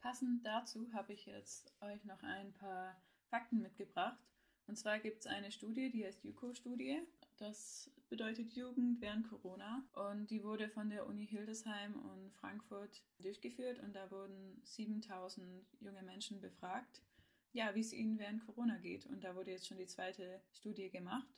[0.00, 2.96] Passend dazu habe ich jetzt euch noch ein paar
[3.28, 4.18] Fakten mitgebracht.
[4.66, 7.02] Und zwar gibt es eine Studie, die heißt JUCO-Studie.
[7.40, 9.82] Das bedeutet Jugend während Corona.
[9.94, 13.78] Und die wurde von der Uni Hildesheim und Frankfurt durchgeführt.
[13.78, 17.00] Und da wurden 7000 junge Menschen befragt,
[17.54, 19.06] ja, wie es ihnen während Corona geht.
[19.06, 21.34] Und da wurde jetzt schon die zweite Studie gemacht.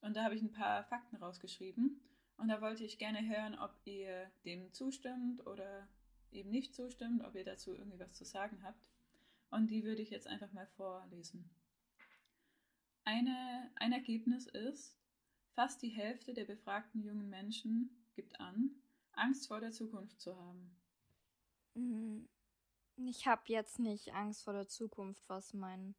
[0.00, 2.00] Und da habe ich ein paar Fakten rausgeschrieben.
[2.36, 5.88] Und da wollte ich gerne hören, ob ihr dem zustimmt oder
[6.30, 8.88] eben nicht zustimmt, ob ihr dazu irgendwie was zu sagen habt.
[9.50, 11.50] Und die würde ich jetzt einfach mal vorlesen.
[13.02, 15.01] Eine, ein Ergebnis ist,
[15.54, 18.70] Fast die Hälfte der befragten jungen Menschen gibt an,
[19.12, 20.76] Angst vor der Zukunft zu haben.
[21.74, 22.28] Mhm.
[22.96, 25.94] Ich habe jetzt nicht Angst vor der Zukunft, was mein,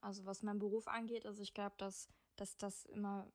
[0.00, 1.26] also was mein Beruf angeht.
[1.26, 3.30] Also ich glaube, dass, dass das immer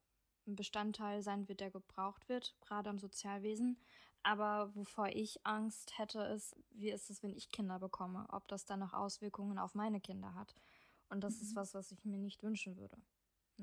[0.48, 3.80] ein Bestandteil sein wird, der gebraucht wird, gerade im Sozialwesen.
[4.24, 8.26] Aber wovor ich Angst hätte, ist, wie ist es, wenn ich Kinder bekomme?
[8.30, 10.56] Ob das dann noch Auswirkungen auf meine Kinder hat.
[11.10, 11.42] Und das mhm.
[11.44, 12.98] ist was, was ich mir nicht wünschen würde.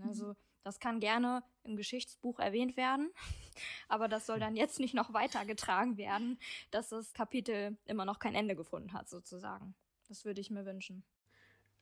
[0.00, 0.36] Also mhm.
[0.62, 3.10] Das kann gerne im Geschichtsbuch erwähnt werden,
[3.88, 6.38] aber das soll dann jetzt nicht noch weitergetragen werden,
[6.70, 9.74] dass das Kapitel immer noch kein Ende gefunden hat, sozusagen.
[10.08, 11.04] Das würde ich mir wünschen.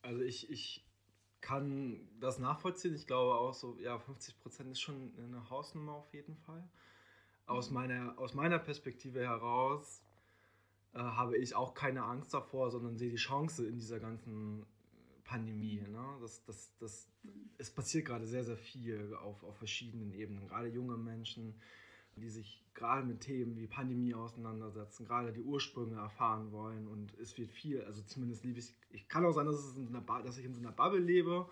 [0.03, 0.85] Also ich, ich
[1.41, 2.95] kann das nachvollziehen.
[2.95, 6.69] Ich glaube auch so, ja, 50 Prozent ist schon eine Hausnummer auf jeden Fall.
[7.47, 7.75] Aus, mhm.
[7.75, 10.03] meiner, aus meiner Perspektive heraus
[10.93, 14.67] äh, habe ich auch keine Angst davor, sondern sehe die Chance in dieser ganzen
[15.31, 15.81] Pandemie.
[15.89, 16.05] Ne?
[16.21, 17.09] Das, das, das,
[17.57, 20.49] es passiert gerade sehr, sehr viel auf, auf verschiedenen Ebenen.
[20.49, 21.55] Gerade junge Menschen,
[22.17, 26.89] die sich gerade mit Themen wie Pandemie auseinandersetzen, gerade die Ursprünge erfahren wollen.
[26.89, 29.95] Und es wird viel, also zumindest liebe ich, ich kann auch sein, dass, es in
[29.95, 31.49] einer dass ich in so einer Bubble lebe.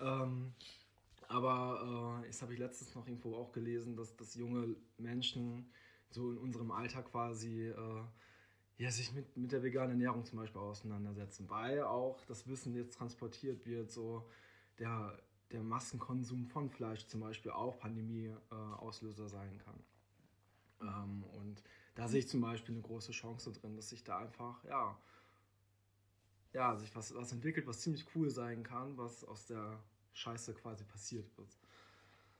[0.00, 0.52] Ähm,
[1.28, 5.70] aber äh, das habe ich letztens noch irgendwo auch gelesen, dass, dass junge Menschen
[6.10, 8.02] so in unserem Alter quasi äh,
[8.78, 12.96] ja, sich mit, mit der veganen Ernährung zum Beispiel auseinandersetzen, weil auch das Wissen jetzt
[12.96, 14.28] transportiert wird, so
[14.78, 15.18] der,
[15.50, 19.82] der Massenkonsum von Fleisch zum Beispiel auch Pandemie-Auslöser äh, sein kann.
[20.82, 21.62] Ähm, und
[21.94, 24.98] da sehe ich zum Beispiel eine große Chance drin, dass sich da einfach, ja,
[26.52, 30.84] ja, sich was, was entwickelt, was ziemlich cool sein kann, was aus der Scheiße quasi
[30.84, 31.48] passiert wird.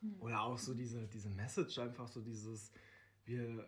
[0.00, 0.16] Hm.
[0.20, 2.72] Oder auch so diese, diese Message, einfach so dieses,
[3.24, 3.66] wir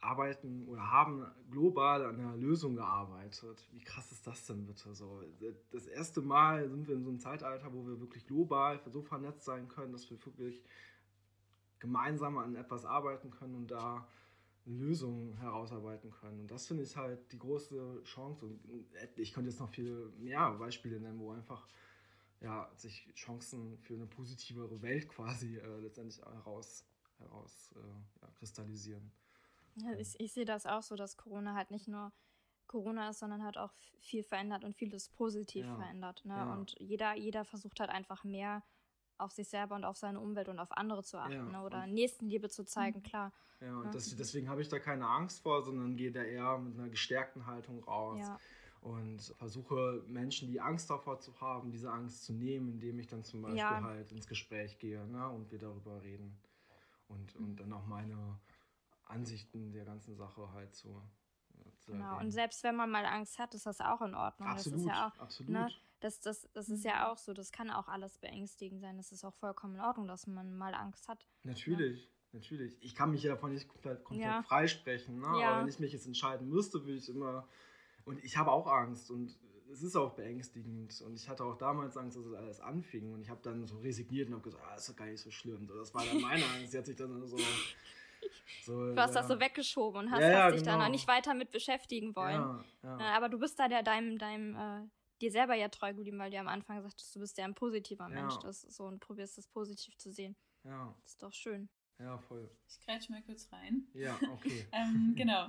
[0.00, 3.68] arbeiten oder haben global an einer Lösung gearbeitet.
[3.72, 5.22] Wie krass ist das denn bitte so?
[5.70, 9.44] Das erste Mal sind wir in so einem Zeitalter, wo wir wirklich global so vernetzt
[9.44, 10.62] sein können, dass wir wirklich
[11.78, 14.06] gemeinsam an etwas arbeiten können und da
[14.66, 16.40] Lösungen herausarbeiten können.
[16.40, 18.46] Und das finde ich halt die große Chance.
[18.46, 18.60] Und
[19.16, 21.66] ich könnte jetzt noch viel mehr Beispiele nennen, wo einfach
[22.40, 26.86] ja, sich Chancen für eine positivere Welt quasi äh, letztendlich heraus,
[27.18, 29.10] heraus äh, ja, kristallisieren.
[29.76, 32.12] Ja, ich, ich sehe das auch so, dass Corona halt nicht nur
[32.66, 35.74] Corona ist, sondern halt auch viel verändert und vieles positiv ja.
[35.74, 36.24] verändert.
[36.24, 36.34] Ne?
[36.34, 36.52] Ja.
[36.52, 38.62] Und jeder, jeder versucht halt einfach mehr
[39.18, 41.42] auf sich selber und auf seine Umwelt und auf andere zu achten ja.
[41.42, 41.62] ne?
[41.62, 43.02] oder und Nächstenliebe zu zeigen, mhm.
[43.02, 43.32] klar.
[43.60, 46.78] Ja, und das, deswegen habe ich da keine Angst vor, sondern gehe da eher mit
[46.78, 48.20] einer gestärkten Haltung raus.
[48.20, 48.38] Ja.
[48.80, 53.24] und versuche Menschen, die Angst davor zu haben, diese Angst zu nehmen, indem ich dann
[53.24, 53.82] zum Beispiel Ja.
[53.82, 56.38] halt ins Gespräch gehe ne, und wir darüber reden
[57.08, 58.38] und, und dann auch meine
[59.10, 60.88] Ansichten der ganzen Sache halt zu,
[61.54, 62.04] ja, zu Genau.
[62.04, 62.20] erwähnen.
[62.26, 64.48] Und selbst wenn man mal Angst hat, ist das auch in Ordnung.
[64.48, 65.52] absolut, Das ist ja auch, absolut.
[65.52, 65.68] ne,
[66.00, 68.96] das, das, das ist ja auch so, das kann auch alles beängstigend sein.
[68.96, 71.26] Das ist auch vollkommen in Ordnung, dass man mal Angst hat.
[71.42, 72.76] Natürlich, natürlich.
[72.82, 74.42] Ich kann mich ja davon nicht komplett, komplett Ja.
[74.42, 75.18] freisprechen.
[75.20, 75.26] Ne?
[75.40, 75.50] Ja.
[75.52, 77.46] Aber wenn ich mich jetzt entscheiden müsste, würde ich immer.
[78.06, 79.38] Und ich habe auch Angst und
[79.70, 81.00] es ist auch beängstigend.
[81.02, 83.12] Und ich hatte auch damals Angst, dass es alles anfing.
[83.12, 85.30] Und ich habe dann so resigniert und habe gesagt, ah, ist doch gar nicht so
[85.30, 85.66] schlimm.
[85.68, 86.72] So, das war dann meine Angst.
[86.72, 87.36] Die hat sich dann so.
[88.64, 89.20] so Du hast ja.
[89.20, 90.84] das so weggeschoben und hast, Ja, ja, hast dich da genau.
[90.84, 92.34] noch nicht weiter mit beschäftigen wollen.
[92.34, 92.98] Ja, ja.
[92.98, 94.88] Äh, Aber du bist da der, deinem, deinem, äh,
[95.20, 98.04] dir selber ja treu geblieben, weil du am Anfang sagtest, du bist ja ein positiver
[98.04, 98.08] Ja.
[98.08, 100.36] Mensch das ist so und probierst das positiv zu sehen.
[100.64, 101.68] ja, Das ist doch schön.
[101.98, 102.50] ja, voll.
[102.68, 103.86] Ich grätsch mal kurz rein.
[103.94, 104.66] Ja, okay.
[104.72, 105.48] Ähm, genau.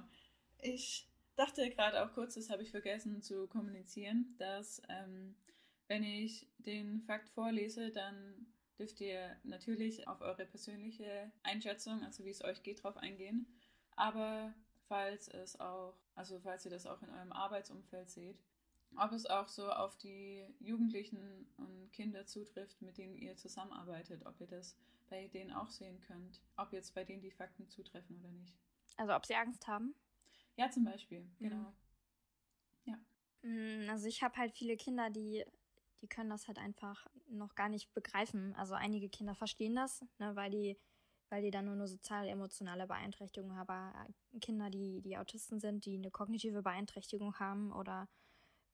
[0.60, 5.36] Ich dachte gerade auch kurz, das habe ich vergessen zu kommunizieren, dass ähm,
[5.88, 8.46] wenn ich den Fakt vorlese, dann
[8.80, 13.46] dürft ihr natürlich auf eure persönliche Einschätzung, also wie es euch geht, drauf eingehen.
[13.96, 14.54] Aber
[14.88, 18.44] falls es auch, also falls ihr das auch in eurem Arbeitsumfeld seht,
[18.98, 24.40] ob es auch so auf die Jugendlichen und Kinder zutrifft, mit denen ihr zusammenarbeitet, ob
[24.42, 24.76] ihr das
[25.10, 28.54] bei denen auch sehen könnt, ob jetzt bei denen die Fakten zutreffen oder nicht.
[28.98, 29.96] Also ob sie Angst haben?
[30.58, 31.36] Ja, zum Beispiel, Mhm.
[31.40, 31.74] genau.
[33.44, 35.44] Mm, Also ich habe halt viele Kinder, die,
[36.02, 38.56] die können das halt einfach noch gar nicht begreifen.
[38.56, 40.78] Also einige Kinder verstehen das, ne, weil die,
[41.30, 43.70] weil die dann nur eine sozial-emotionale Beeinträchtigung haben.
[43.70, 44.08] Aber
[44.42, 48.08] Kinder, die, die Autisten sind, die eine kognitive Beeinträchtigung haben oder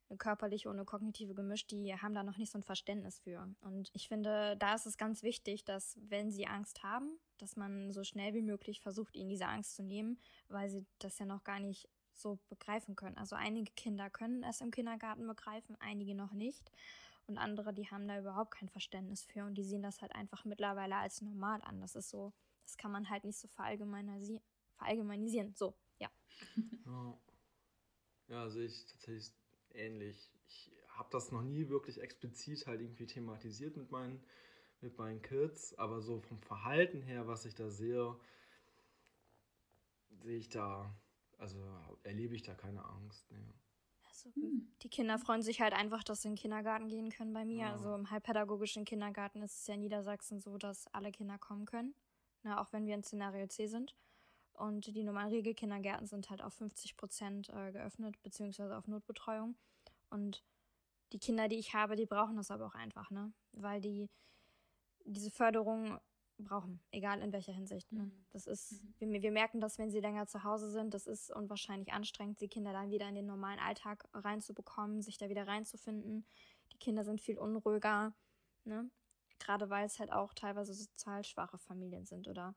[0.09, 3.53] eine körperliche und eine kognitive gemischt, die haben da noch nicht so ein Verständnis für.
[3.59, 7.91] Und ich finde, da ist es ganz wichtig, dass wenn sie Angst haben, dass man
[7.91, 11.43] so schnell wie möglich versucht, ihnen diese Angst zu nehmen, weil sie das ja noch
[11.43, 13.17] gar nicht so begreifen können.
[13.17, 16.71] Also einige Kinder können es im Kindergarten begreifen, einige noch nicht.
[17.27, 20.45] Und andere, die haben da überhaupt kein Verständnis für und die sehen das halt einfach
[20.45, 21.81] mittlerweile als normal an.
[21.81, 24.41] Das ist so, das kann man halt nicht so verallgemeinisi
[24.77, 25.53] verallgemeinisieren.
[25.55, 26.09] So, ja.
[26.85, 27.17] Ja,
[28.27, 29.33] ja sehe ich tatsächlich
[29.71, 30.31] ähnlich.
[30.47, 34.23] Ich habe das noch nie wirklich explizit halt irgendwie thematisiert mit meinen,
[34.79, 38.17] mit meinen Kids, aber so vom Verhalten her, was ich da sehe,
[40.21, 40.95] sehe ich da,
[41.37, 41.59] also
[42.03, 43.29] erlebe ich da keine Angst.
[43.31, 43.53] Nee.
[44.17, 44.67] Also, Hm.
[44.81, 47.65] die Kinder freuen sich halt einfach, dass sie in den Kindergarten gehen können bei mir.
[47.65, 47.71] Ja.
[47.73, 51.93] Also im halbpädagogischen Kindergarten ist es ja in Niedersachsen so, dass alle Kinder kommen können.
[52.43, 53.95] Na, auch wenn wir in Szenario C sind.
[54.53, 59.55] Und die normalen Regelkindergärten sind halt auf 50 Prozent äh, geöffnet, beziehungsweise auf Notbetreuung.
[60.09, 60.43] Und
[61.11, 63.31] die Kinder, die ich habe, die brauchen das aber auch einfach, ne?
[63.51, 64.09] Weil die
[65.05, 65.99] diese Förderung
[66.43, 67.91] brauchen, egal in welcher Hinsicht.
[67.91, 68.01] Ne?
[68.03, 68.25] Mhm.
[68.31, 69.11] Das ist, Mhm.
[69.13, 72.47] wir, wir merken das, wenn sie länger zu Hause sind, das ist unwahrscheinlich anstrengend, die
[72.47, 76.25] Kinder dann wieder in den normalen Alltag reinzubekommen, sich da wieder reinzufinden.
[76.73, 78.13] Die Kinder sind viel unruhiger,
[78.65, 78.89] ne?
[79.39, 82.55] Gerade weil es halt auch teilweise sozial schwache Familien sind oder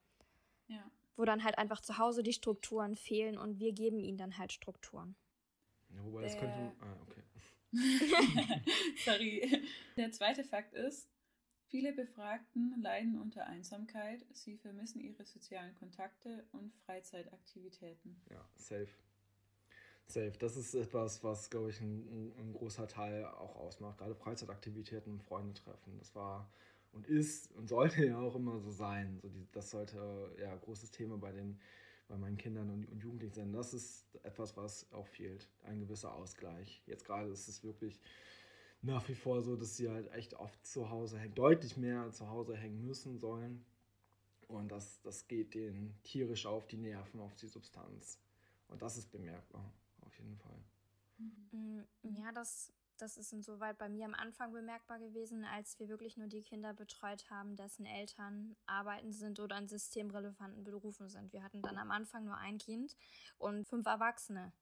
[0.68, 0.90] Ja.
[1.16, 4.52] wo dann halt einfach zu Hause die Strukturen fehlen und wir geben ihnen dann halt
[4.52, 5.14] Strukturen.
[5.90, 6.72] Ja, wobei das könnte.
[6.80, 7.22] Ah, okay.
[9.04, 9.62] Sorry.
[9.96, 11.08] Der zweite Fakt ist,
[11.70, 18.20] viele Befragten leiden unter Einsamkeit, sie vermissen ihre sozialen Kontakte und Freizeitaktivitäten.
[18.30, 18.88] Ja, safe.
[20.06, 20.32] Safe.
[20.40, 23.98] Das ist etwas, was, glaube ich, ein, ein, großer Teil auch ausmacht.
[23.98, 25.96] Gerade Freizeitaktivitäten und Freunde treffen.
[25.98, 26.50] Das war
[26.92, 29.20] und ist und sollte ja auch immer so sein.
[29.22, 31.60] So die, das sollte ja ein großes Thema bei, den,
[32.08, 33.52] bei meinen Kindern und, und Jugendlichen sein.
[33.52, 35.48] Das ist etwas, was auch fehlt.
[35.62, 36.82] Ein gewisser Ausgleich.
[36.86, 38.00] Jetzt gerade ist es wirklich
[38.82, 42.28] nach wie vor so, dass sie halt echt oft zu Hause hängen, deutlich mehr zu
[42.28, 43.64] Hause hängen müssen sollen.
[44.48, 48.18] Und das, das geht denen tierisch auf die Nerven, auf die Substanz.
[48.68, 50.64] Und das ist bemerkbar, auf jeden Fall.
[51.18, 56.16] Mm, Ja, das, das ist insoweit bei mir am Anfang bemerkbar gewesen, als wir wirklich
[56.16, 61.32] nur die Kinder betreut haben, dessen Eltern arbeiten sind oder in systemrelevanten Berufen sind.
[61.32, 62.96] Wir hatten dann am Anfang nur ein Kind
[63.38, 64.52] und fünf Erwachsene.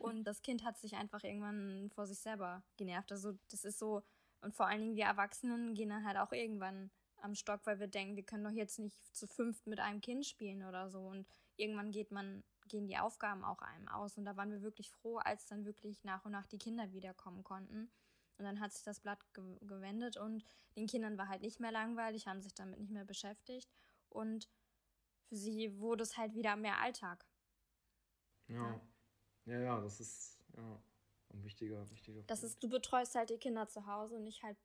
[0.00, 3.12] Und das Kind hat sich einfach irgendwann vor sich selber genervt.
[3.12, 4.02] Also das ist so,
[4.40, 6.90] und vor allen Dingen wir Erwachsenen gehen dann halt auch irgendwann
[7.22, 10.24] am Stock, weil wir denken, wir können doch jetzt nicht zu fünft mit einem Kind
[10.26, 11.00] spielen oder so.
[11.00, 14.16] Und irgendwann geht man, gehen die Aufgaben auch einem aus.
[14.16, 17.42] Und da waren wir wirklich froh, als dann wirklich nach und nach die Kinder wiederkommen
[17.42, 17.90] konnten.
[18.38, 20.44] Und dann hat sich das Blatt ge gewendet und
[20.76, 23.68] den Kindern war halt nicht mehr langweilig, haben sich damit nicht mehr beschäftigt.
[24.10, 24.48] Und
[25.28, 27.26] für sie wurde es halt wieder mehr Alltag.
[28.46, 28.62] Ja.
[28.62, 28.80] Ja,
[29.48, 30.82] ja, das ist ja
[31.32, 32.54] ein wichtiger, wichtiger Das Punkt.
[32.54, 34.56] ist, du betreust halt die Kinder zu Hause und nicht halt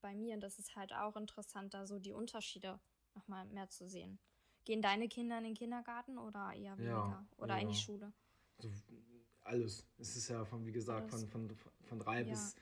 [0.00, 0.34] bei mir.
[0.34, 2.80] Und das ist halt auch interessant, da so die Unterschiede
[3.14, 4.18] nochmal mehr zu sehen.
[4.64, 7.26] Gehen deine Kinder in den Kindergarten oder eher weniger?
[7.36, 7.60] oder ja.
[7.60, 8.12] in die Schule?
[8.58, 8.70] So,
[9.42, 9.86] alles.
[9.98, 12.30] Es ist ja von, wie gesagt, von, von, von drei Ja.
[12.30, 12.54] bis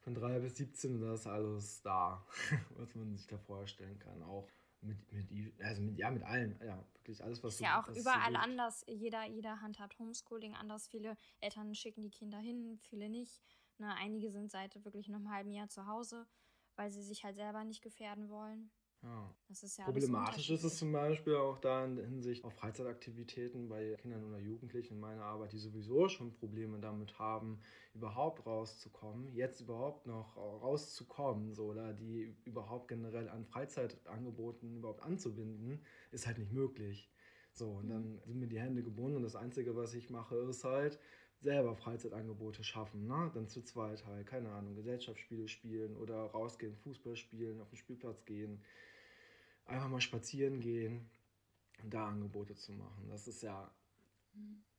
[0.00, 2.22] von drei bis 17 und da ist alles da,
[2.76, 4.22] was man sich da vorstellen kann.
[4.22, 4.46] Auch
[4.84, 7.88] mit, mit, also mit, ja, mit allen, ja, wirklich alles, was Ist so- ja auch
[7.88, 8.84] überall so anders.
[8.86, 10.86] Jeder, jeder handhabt Homeschooling anders.
[10.88, 13.40] Viele Eltern schicken die Kinder hin, viele nicht.
[13.78, 16.26] Ne, einige sind seit wirklich einem halben Jahr zu Hause,
[16.76, 18.70] weil sie sich halt selber nicht gefährden wollen.
[19.04, 19.34] Ja.
[19.48, 23.94] Das ist ja Problematisch ist es zum Beispiel auch da in Hinsicht auf Freizeitaktivitäten bei
[24.00, 27.60] Kindern oder Jugendlichen in meiner Arbeit, die sowieso schon Probleme damit haben,
[27.92, 35.84] überhaupt rauszukommen, jetzt überhaupt noch rauszukommen, so, oder die überhaupt generell an Freizeitangeboten überhaupt anzubinden,
[36.10, 37.10] ist halt nicht möglich.
[37.52, 40.64] So, und dann sind mir die Hände gebunden und das Einzige, was ich mache, ist
[40.64, 40.98] halt
[41.40, 43.30] selber Freizeitangebote schaffen, ne?
[43.34, 48.24] Dann zu zweit halt, keine Ahnung, Gesellschaftsspiele spielen oder rausgehen, Fußball spielen, auf den Spielplatz
[48.24, 48.62] gehen,
[49.66, 51.08] einfach mal spazieren gehen
[51.82, 53.08] und da Angebote zu machen.
[53.08, 53.70] Das ist ja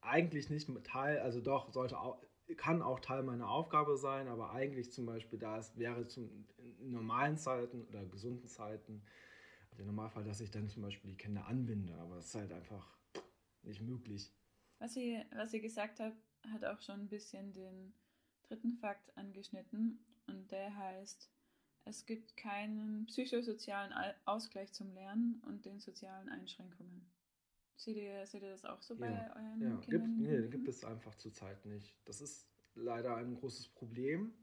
[0.01, 2.21] eigentlich nicht Teil, also doch, sollte auch,
[2.57, 6.45] kann auch Teil meiner Aufgabe sein, aber eigentlich zum Beispiel da es wäre zum,
[6.79, 9.01] in normalen Zeiten oder gesunden Zeiten
[9.77, 12.97] der Normalfall, dass ich dann zum Beispiel die Kinder anbinde, aber es ist halt einfach
[13.63, 14.31] nicht möglich.
[14.79, 16.17] Was ihr, was ihr gesagt habt,
[16.51, 17.93] hat auch schon ein bisschen den
[18.43, 21.29] dritten Fakt angeschnitten und der heißt,
[21.85, 27.05] es gibt keinen psychosozialen Al- Ausgleich zum Lernen und den sozialen Einschränkungen.
[27.77, 30.17] Seht ihr, seht ihr das auch so bei Ja, euren Ja, gibt, Kindern?
[30.19, 31.95] und nee, gibt es einfach zurzeit nicht.
[32.05, 34.33] Das ist leider ein großes Problem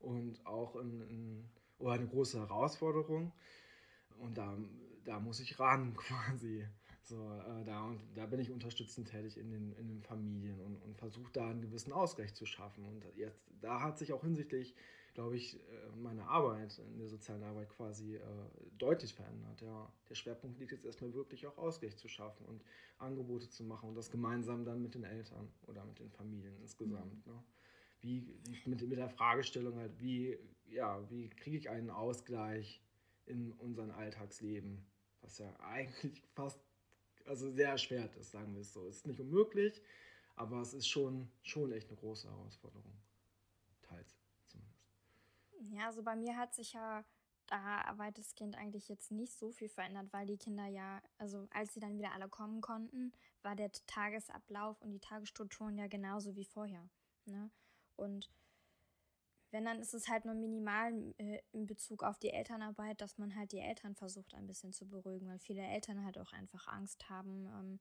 [0.00, 3.32] und auch ein, ein, oder eine große Herausforderung.
[4.18, 4.56] Und da,
[5.04, 6.66] da muss ich ran quasi.
[7.04, 10.76] So, äh, da, und da bin ich unterstützend tätig in den, in den Familien und,
[10.82, 12.84] und versuche da einen gewissen Ausgleich zu schaffen.
[12.84, 14.74] Und jetzt, da hat sich auch hinsichtlich,
[15.14, 18.20] glaube ich, äh, meine Arbeit in der sozialen Arbeit quasi äh,
[18.78, 19.60] deutlich verändert.
[19.60, 19.92] Ja.
[20.08, 22.62] Der Schwerpunkt liegt jetzt erstmal wirklich auch Ausgleich zu schaffen und
[22.98, 27.26] Angebote zu machen und das gemeinsam dann mit den Eltern oder mit den Familien insgesamt.
[27.26, 27.42] Ne?
[28.00, 32.82] Wie, mit, mit der Fragestellung halt, wie, ja, wie kriege ich einen Ausgleich
[33.26, 34.84] in unserem Alltagsleben,
[35.20, 36.58] was ja eigentlich fast,
[37.26, 38.86] also sehr erschwert ist, sagen wir es so.
[38.88, 39.80] Es ist nicht unmöglich,
[40.34, 42.92] aber es ist schon, schon echt eine große Herausforderung.
[43.82, 44.21] Teils.
[45.70, 47.04] Ja, also bei mir hat sich ja
[47.46, 51.80] da weitestgehend eigentlich jetzt nicht so viel verändert, weil die Kinder ja, also als sie
[51.80, 56.88] dann wieder alle kommen konnten, war der Tagesablauf und die Tagesstrukturen ja genauso wie vorher.
[57.26, 57.50] Ne?
[57.96, 58.30] Und
[59.50, 63.36] wenn, dann ist es halt nur minimal äh, in Bezug auf die Elternarbeit, dass man
[63.36, 67.10] halt die Eltern versucht ein bisschen zu beruhigen, weil viele Eltern halt auch einfach Angst
[67.10, 67.80] haben, ähm,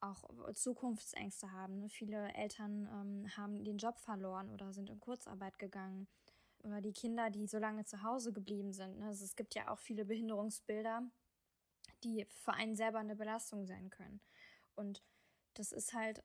[0.00, 1.78] auch Zukunftsängste haben.
[1.78, 1.88] Ne?
[1.88, 6.08] Viele Eltern ähm, haben den Job verloren oder sind in Kurzarbeit gegangen.
[6.66, 8.98] Oder die Kinder, die so lange zu Hause geblieben sind.
[8.98, 9.06] Ne?
[9.06, 11.02] Also es gibt ja auch viele Behinderungsbilder,
[12.02, 14.20] die für einen selber eine Belastung sein können.
[14.74, 15.02] Und
[15.54, 16.24] das ist halt,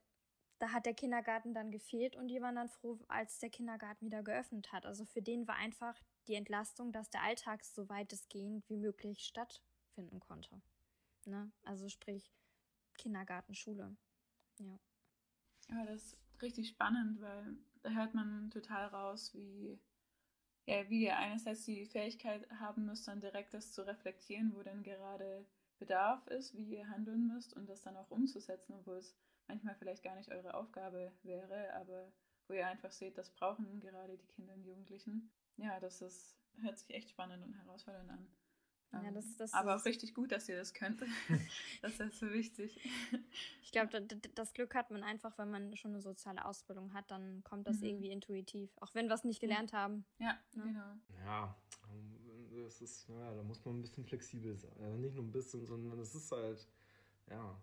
[0.58, 4.24] da hat der Kindergarten dann gefehlt und die waren dann froh, als der Kindergarten wieder
[4.24, 4.84] geöffnet hat.
[4.84, 10.18] Also für den war einfach die Entlastung, dass der Alltag so weitestgehend wie möglich stattfinden
[10.18, 10.60] konnte.
[11.24, 11.52] Ne?
[11.62, 12.32] Also sprich
[12.98, 13.96] Kindergarten, Schule.
[14.58, 14.78] Ja.
[15.68, 19.78] Ja, das ist richtig spannend, weil da hört man total raus, wie,
[20.66, 24.82] ja, wie ihr einerseits die Fähigkeit haben müsst, dann direkt das zu reflektieren, wo denn
[24.82, 25.46] gerade
[25.78, 29.16] Bedarf ist, wie ihr handeln müsst und das dann auch umzusetzen, obwohl es
[29.48, 32.12] manchmal vielleicht gar nicht eure Aufgabe wäre, aber
[32.46, 35.32] wo ihr einfach seht, das brauchen gerade die Kinder und Jugendlichen.
[35.56, 38.28] Ja, das ist, hört sich echt spannend und herausfordernd an.
[38.92, 41.00] Ja, Ähm, das- das aber ist- auch richtig gut, dass ihr das könnt.
[41.82, 42.78] das ist so wichtig.
[43.62, 44.02] Ich glaube,
[44.34, 47.78] das Glück hat man einfach, wenn man schon eine soziale Ausbildung hat, dann kommt das
[47.78, 47.84] Mhm.
[47.84, 48.70] irgendwie intuitiv.
[48.80, 50.04] Auch wenn wir es nicht gelernt haben.
[50.18, 50.62] Ja, Ja.
[50.62, 50.94] genau.
[51.24, 51.56] Ja,
[52.64, 54.72] das ist, ja, da muss man ein bisschen flexibel sein.
[54.80, 56.66] Also nicht nur ein bisschen, sondern es ist halt,
[57.30, 57.58] ja,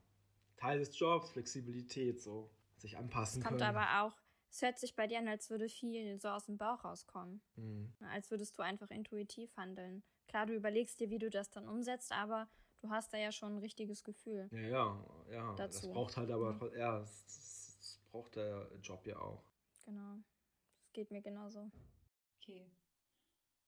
[0.58, 3.76] Teil des Jobs, Flexibilität, so, sich anpassen Es kommt können.
[3.76, 4.18] aber auch,
[4.52, 7.42] es hört sich bei dir an, als würde viel so aus dem Bauch rauskommen.
[7.56, 7.94] Mhm.
[8.02, 10.04] Als würdest du einfach intuitiv handeln.
[10.28, 12.50] Klar, du überlegst dir, wie du das dann umsetzt, aber
[12.82, 14.48] du hast da ja schon ein richtiges Gefühl.
[14.52, 15.56] Ja, ja, ja.
[15.56, 15.92] Das Dazu.
[15.92, 16.78] braucht halt aber, Mhm.
[16.78, 19.44] ja, das, das, das braucht der Job ja auch.
[19.86, 20.18] Genau.
[20.82, 21.70] Das geht mir genauso.
[22.42, 22.70] Okay.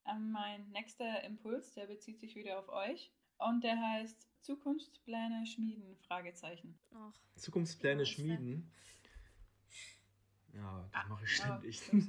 [0.07, 5.95] Ähm, mein nächster Impuls, der bezieht sich wieder auf euch und der heißt Zukunftspläne schmieden,
[6.07, 6.79] Fragezeichen.
[6.93, 8.71] Ach, Zukunftspläne schmieden.
[10.53, 11.79] Ja, das Ah, mache ich ständig.
[11.79, 12.03] süß.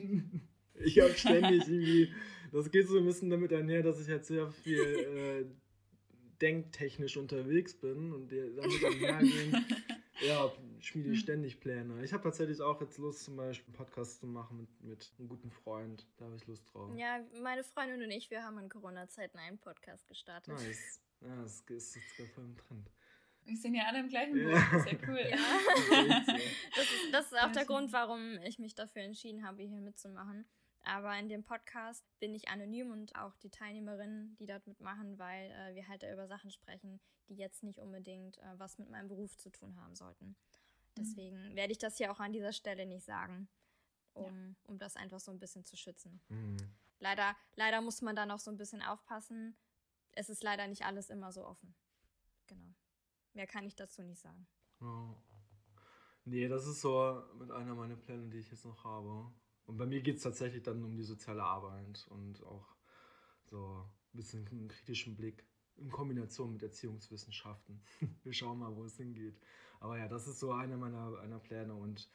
[0.85, 2.13] ich habe ständig irgendwie,
[2.53, 5.45] das geht so ein bisschen damit einher, dass ich halt sehr viel äh,
[6.41, 9.65] denktechnisch unterwegs bin und damit einhergehen.
[10.21, 11.23] Ja, schmiede ich Hm.
[11.25, 12.05] ständig Pläne.
[12.05, 15.29] Ich habe tatsächlich auch jetzt Lust, zum Beispiel einen Podcast zu machen mit, mit einem
[15.29, 16.07] guten Freund.
[16.17, 16.95] Da habe ich Lust drauf.
[16.97, 20.55] Ja, meine Freundin und ich, wir haben in Corona-Zeiten einen Podcast gestartet.
[20.55, 21.01] Nice.
[21.23, 22.89] Ja, das ist jetzt gerade voll im Trend.
[23.45, 24.53] Wir sind ja alle im gleichen Boot.
[24.53, 24.69] Ja.
[24.73, 25.27] Das ist ja cool.
[25.31, 25.37] Ja.
[26.77, 30.47] das, ist, das ist auch der Grund, warum ich mich dafür entschieden habe, hier mitzumachen.
[30.85, 35.51] Aber in dem Podcast bin ich anonym und auch die Teilnehmerinnen, die dort mitmachen, weil
[35.51, 39.37] äh, wir halt über Sachen sprechen, die jetzt nicht unbedingt äh, was mit meinem Beruf
[39.37, 40.27] zu tun haben sollten.
[40.27, 40.37] Mhm.
[40.99, 41.57] Deswegen mhm.
[41.57, 43.49] werde ich das hier auch an dieser Stelle nicht sagen,
[44.15, 44.55] um, ja.
[44.65, 46.21] um das einfach so ein bisschen zu schützen.
[46.29, 46.57] Mhm.
[46.99, 49.57] Leider, leider muss man da noch so ein bisschen aufpassen.
[50.13, 51.75] Es ist leider nicht alles immer so offen.
[52.47, 52.75] Genau.
[53.35, 54.47] Mehr kann ich dazu nicht sagen.
[54.81, 55.15] Oh.
[56.25, 59.33] Nee, das ist so mit einer meiner Pläne, die ich jetzt noch habe.
[59.67, 62.77] Und bei mir geht es tatsächlich dann um die soziale Arbeit und auch
[63.45, 65.45] so ein bisschen einen kritischen Blick
[65.77, 67.83] in Kombination mit Erziehungswissenschaften.
[68.23, 69.41] Wir schauen mal, wo es hingeht.
[69.81, 72.09] Aber ja, das ist so einer meiner, einer Pläne und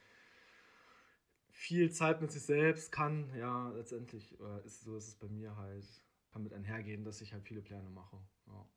[1.50, 5.56] viel Zeit mit sich selbst kann, ja, letztendlich äh, ist so ist es bei mir
[5.56, 5.86] halt,
[6.30, 8.16] kann mit einhergehen, dass ich halt viele Pläne mache.
[8.46, 8.68] Ja.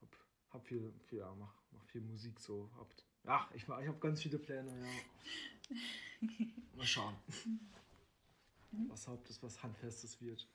[0.00, 0.16] Hab,
[0.50, 1.34] hab viel, viel, ja,
[1.72, 2.70] mach viel Musik so.
[2.76, 2.88] Hab,
[3.26, 5.76] ach, ich, ich habe ganz viele Pläne, ja.
[6.76, 7.16] Mal schauen.
[8.88, 10.48] Was Hauptes, was Handfestes wird.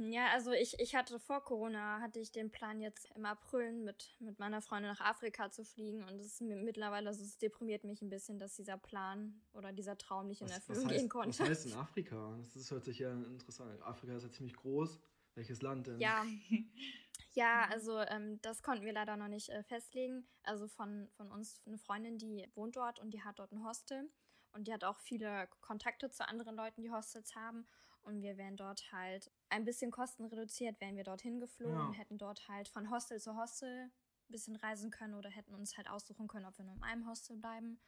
[0.00, 4.14] Ja, also ich, ich hatte vor Corona, hatte ich den Plan jetzt im April mit,
[4.20, 8.00] mit meiner Freundin nach Afrika zu fliegen und es ist mittlerweile, also es deprimiert mich
[8.00, 11.30] ein bisschen, dass dieser Plan oder dieser Traum nicht in Erfüllung was heißt, gehen konnte.
[11.30, 12.36] Was heißt in Afrika?
[12.38, 13.82] Das ist, hört sich ja interessant an.
[13.82, 15.00] Afrika ist ja ziemlich groß.
[15.34, 15.98] Welches Land denn?
[16.00, 16.24] Ja,
[17.38, 20.26] ja also ähm, das konnten wir leider noch nicht äh, festlegen.
[20.42, 24.10] Also von, von uns eine Freundin, die wohnt dort und die hat dort ein Hostel.
[24.52, 27.66] Und die hat auch viele Kontakte zu anderen Leuten, die Hostels haben.
[28.02, 31.92] Und wir wären dort halt ein bisschen kostenreduziert, wären wir dorthin geflogen, ja.
[31.92, 35.88] hätten dort halt von Hostel zu Hostel ein bisschen reisen können oder hätten uns halt
[35.88, 37.78] aussuchen können, ob wir nur in einem Hostel bleiben.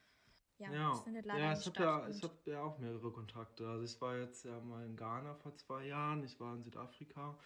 [0.59, 0.90] Ja, ja.
[0.90, 1.78] das findet leider ja, nicht statt.
[1.78, 3.66] Ja, ich habe ja auch mehrere Kontakte.
[3.66, 7.38] Also ich war jetzt ja mal in Ghana vor zwei Jahren, ich war in Südafrika.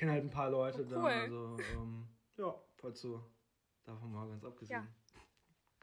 [0.00, 1.10] Ich kenne halt ein paar Leute oh, cool.
[1.10, 1.20] da.
[1.20, 3.22] Also ähm, ja, falls so
[3.84, 4.88] davon mal ganz abgesehen.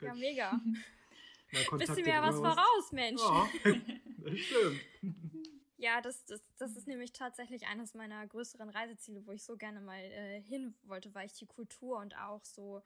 [0.02, 0.60] Ja, ja mega.
[1.74, 3.22] Wisst ihr mir was voraus, Mensch?
[3.22, 3.48] Ja,
[4.18, 4.82] das stimmt.
[5.80, 9.80] Ja, das, das, das ist nämlich tatsächlich eines meiner größeren Reiseziele, wo ich so gerne
[9.80, 12.82] mal äh, hin wollte, weil ich die Kultur und auch so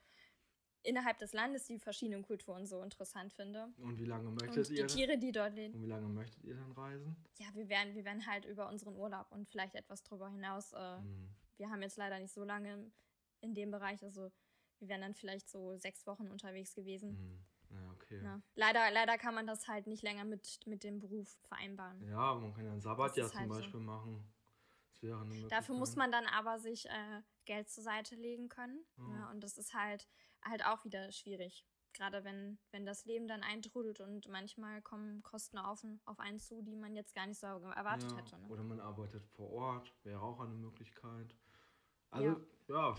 [0.83, 3.67] innerhalb des Landes die verschiedenen Kulturen so interessant finde.
[3.77, 4.87] Und wie lange möchtet und ihr?
[4.87, 5.75] Die Tiere, die dort leben.
[5.75, 7.15] Und wie lange möchtet ihr dann reisen?
[7.39, 10.73] Ja, wir werden, wir werden halt über unseren Urlaub und vielleicht etwas darüber hinaus.
[10.73, 11.29] Äh, hm.
[11.57, 12.91] Wir haben jetzt leider nicht so lange
[13.41, 14.31] in dem Bereich, also
[14.79, 17.17] wir wären dann vielleicht so sechs Wochen unterwegs gewesen.
[17.17, 17.45] Hm.
[17.69, 18.21] Ja, okay.
[18.23, 18.41] Ja.
[18.55, 22.05] Leider, leider kann man das halt nicht länger mit, mit dem Beruf vereinbaren.
[22.09, 23.85] Ja, man kann ja ein Sabbatjahr zum halt Beispiel so.
[23.85, 24.33] machen.
[25.49, 28.85] Dafür muss man dann aber sich äh, Geld zur Seite legen können.
[28.97, 29.09] Ja.
[29.13, 30.07] Ja, und das ist halt,
[30.43, 31.65] halt auch wieder schwierig.
[31.93, 36.61] Gerade wenn, wenn das Leben dann eintrudelt und manchmal kommen Kosten auf, auf einen zu,
[36.61, 38.39] die man jetzt gar nicht so erwartet hätte.
[38.39, 38.47] Ne?
[38.47, 41.35] Oder man arbeitet vor Ort, wäre auch eine Möglichkeit.
[42.09, 42.95] Also, ja,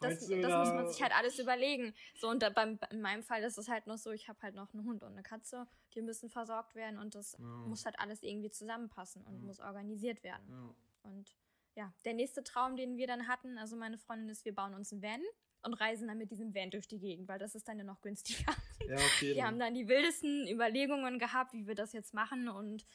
[0.00, 1.94] das, das muss man sich halt alles überlegen.
[2.14, 4.54] So, und da, beim, in meinem Fall ist es halt noch so, ich habe halt
[4.54, 7.44] noch einen Hund und eine Katze, die müssen versorgt werden und das ja.
[7.44, 9.40] muss halt alles irgendwie zusammenpassen und ja.
[9.40, 10.48] muss organisiert werden.
[10.48, 11.10] Ja.
[11.10, 11.36] Und
[11.76, 14.92] ja, der nächste Traum, den wir dann hatten, also meine Freundin ist, wir bauen uns
[14.92, 15.22] einen Van
[15.62, 18.00] und reisen dann mit diesem Van durch die Gegend, weil das ist dann ja noch
[18.00, 18.52] günstiger.
[18.88, 19.36] Ja, okay.
[19.36, 22.86] Wir haben dann die wildesten Überlegungen gehabt, wie wir das jetzt machen und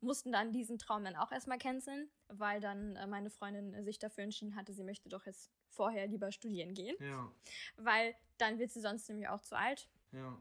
[0.00, 4.24] mussten dann diesen Traum dann auch erstmal canceln, weil dann äh, meine Freundin sich dafür
[4.24, 6.96] entschieden hatte, sie möchte doch jetzt vorher lieber studieren gehen.
[7.00, 7.30] Ja.
[7.76, 9.88] Weil dann wird sie sonst nämlich auch zu alt.
[10.12, 10.40] Ja.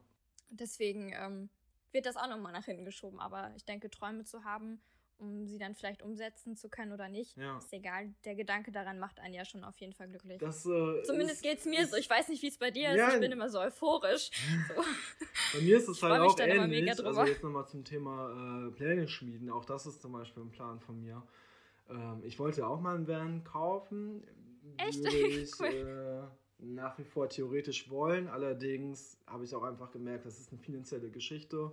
[0.49, 1.49] Deswegen ähm,
[1.91, 3.19] wird das auch nochmal nach hinten geschoben.
[3.19, 4.81] Aber ich denke, Träume zu haben,
[5.17, 7.57] um sie dann vielleicht umsetzen zu können oder nicht, ja.
[7.57, 8.13] ist egal.
[8.25, 10.39] Der Gedanke daran macht einen ja schon auf jeden Fall glücklich.
[10.39, 11.95] Das, äh, Zumindest geht es mir so.
[11.95, 13.15] Ich weiß nicht, wie es bei dir ja, ist.
[13.15, 14.31] Ich bin immer so euphorisch.
[14.67, 14.83] So.
[15.57, 16.89] Bei mir ist es halt auch ähnlich.
[16.89, 19.49] Also jetzt nochmal zum Thema äh, Pläne schmieden.
[19.49, 21.23] Auch das ist zum Beispiel ein Plan von mir.
[21.89, 24.23] Ähm, ich wollte auch mal einen Van kaufen.
[24.77, 25.03] Echt?
[25.03, 26.29] Würde ich, cool.
[26.59, 28.27] äh, nach wie vor theoretisch wollen.
[28.27, 31.71] Allerdings habe ich auch einfach gemerkt, das ist eine finanzielle Geschichte,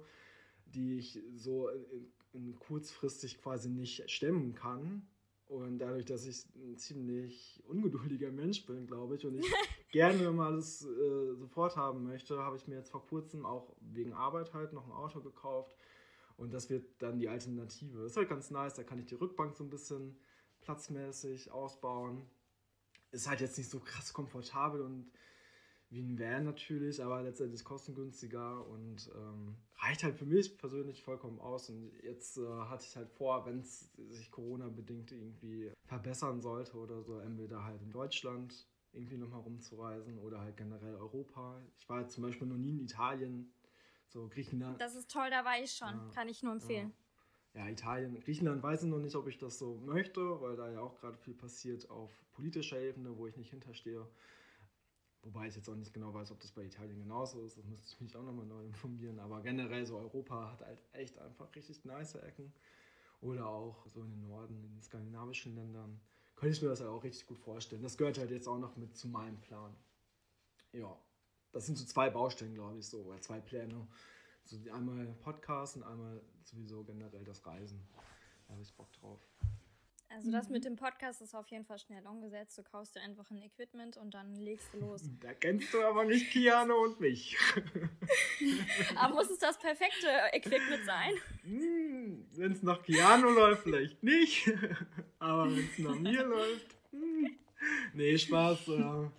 [0.66, 5.06] die ich so in, in kurzfristig quasi nicht stemmen kann.
[5.46, 9.46] Und dadurch, dass ich ein ziemlich ungeduldiger Mensch bin, glaube ich, und ich
[9.90, 14.12] gerne mal alles äh, sofort haben möchte, habe ich mir jetzt vor kurzem auch wegen
[14.12, 15.76] Arbeit halt noch ein Auto gekauft.
[16.36, 18.04] Und das wird dann die Alternative.
[18.04, 20.16] Ist halt ganz nice, da kann ich die Rückbank so ein bisschen
[20.60, 22.22] platzmäßig ausbauen
[23.12, 25.10] ist halt jetzt nicht so krass komfortabel und
[25.90, 31.40] wie ein Van natürlich, aber letztendlich kostengünstiger und ähm, reicht halt für mich persönlich vollkommen
[31.40, 31.68] aus.
[31.68, 37.02] Und jetzt äh, hatte ich halt vor, wenn es sich Corona-bedingt irgendwie verbessern sollte oder
[37.02, 41.60] so, entweder halt in Deutschland irgendwie nochmal rumzureisen oder halt generell Europa.
[41.76, 43.52] Ich war jetzt zum Beispiel noch nie in Italien,
[44.06, 44.80] so Griechenland.
[44.80, 46.92] Das ist toll, da war ich schon, ja, kann ich nur empfehlen.
[47.54, 47.64] Ja.
[47.64, 50.80] ja, Italien, Griechenland weiß ich noch nicht, ob ich das so möchte, weil da ja
[50.80, 54.06] auch gerade viel passiert auf politischer Ebene, wo ich nicht hinterstehe.
[55.22, 57.58] Wobei ich jetzt auch nicht genau weiß, ob das bei Italien genauso ist.
[57.58, 59.18] Das müsste ich mich auch nochmal neu informieren.
[59.18, 62.52] Aber generell so Europa hat halt echt einfach richtig nice Ecken.
[63.20, 66.00] Oder auch so in den Norden, in den skandinavischen Ländern.
[66.36, 67.82] Könnte ich mir das halt auch richtig gut vorstellen.
[67.82, 69.76] Das gehört halt jetzt auch noch mit zu meinem Plan.
[70.72, 70.96] Ja,
[71.52, 73.86] das sind so zwei Baustellen, glaube ich, so, oder zwei Pläne.
[74.44, 77.86] So einmal Podcast und einmal sowieso generell das Reisen.
[78.46, 79.20] Da habe ich Bock drauf.
[80.12, 82.58] Also das mit dem Podcast ist auf jeden Fall schnell umgesetzt.
[82.58, 85.02] Du kaufst dir einfach ein Equipment und dann legst du los.
[85.20, 87.36] Da kennst du aber nicht Kiano und mich.
[88.96, 91.12] aber muss es das perfekte Equipment sein?
[91.44, 94.50] Hm, wenn es nach Kiano läuft, vielleicht nicht.
[95.20, 96.76] Aber wenn es nach mir läuft.
[96.90, 97.38] Hm.
[97.94, 98.66] Nee, Spaß.
[98.66, 99.12] Ja.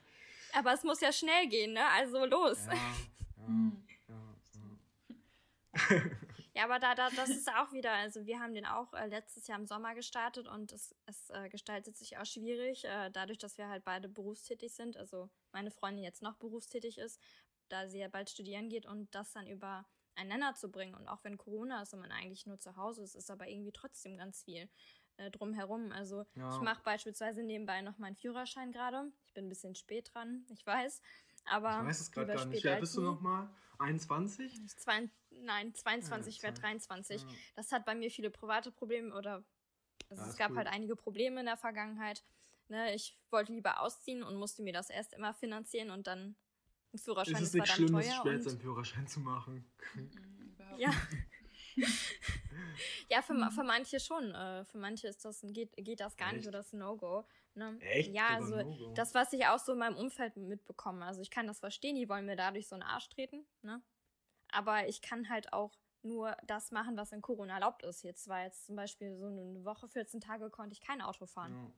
[0.54, 1.86] Aber es muss ja schnell gehen, ne?
[1.96, 2.66] Also los.
[2.66, 3.72] Ja, ja,
[4.10, 6.02] ja, ja.
[6.54, 9.48] Ja, aber da, da, das ist auch wieder, also wir haben den auch äh, letztes
[9.48, 13.58] Jahr im Sommer gestartet und es, es äh, gestaltet sich auch schwierig, äh, dadurch, dass
[13.58, 17.22] wir halt beide berufstätig sind, also meine Freundin jetzt noch berufstätig ist,
[17.70, 19.86] da sie ja bald studieren geht und das dann über
[20.16, 20.94] einen Nenner zu bringen.
[20.94, 23.72] Und auch wenn Corona ist und man eigentlich nur zu Hause ist, ist aber irgendwie
[23.72, 24.70] trotzdem ganz viel
[25.18, 25.92] äh, drumherum.
[25.92, 26.50] Also ja.
[26.50, 29.12] ich mache beispielsweise nebenbei noch meinen Führerschein gerade.
[29.26, 31.02] Ich bin ein bisschen spät dran, ich weiß.
[31.46, 32.64] Aber ich weiß es gerade gar nicht.
[32.64, 33.50] Wer bist du nochmal?
[33.80, 34.68] 21?
[34.78, 37.22] Zwei, nein, 22, ich werde 23.
[37.22, 37.28] Ja.
[37.56, 39.44] Das hat bei mir viele private Probleme oder
[40.10, 40.58] also es gab cool.
[40.58, 42.24] halt einige Probleme in der Vergangenheit.
[42.68, 46.36] Ne, ich wollte lieber ausziehen und musste mir das erst immer finanzieren und dann
[46.94, 47.36] ein Führerschein.
[47.36, 49.66] Ist es nicht schlimm, es schwer seinen Führerschein zu machen?
[50.78, 50.92] ja.
[53.10, 54.34] ja, für, für manche schon.
[54.34, 56.38] Äh, für manche ist das, geht, geht das gar Echt?
[56.38, 57.26] nicht oder das No-Go.
[57.54, 57.78] Ne?
[57.82, 58.14] Echt?
[58.14, 61.06] Ja, also das, was ich auch so in meinem Umfeld mitbekomme.
[61.06, 63.46] Also ich kann das verstehen, die wollen mir dadurch so einen Arsch treten.
[63.62, 63.82] Ne?
[64.52, 65.74] Aber ich kann halt auch
[66.04, 68.04] nur das machen, was in Corona erlaubt ist.
[68.04, 71.54] Jetzt war jetzt zum Beispiel so eine Woche, 14 Tage konnte ich kein Auto fahren.
[71.54, 71.72] Ja.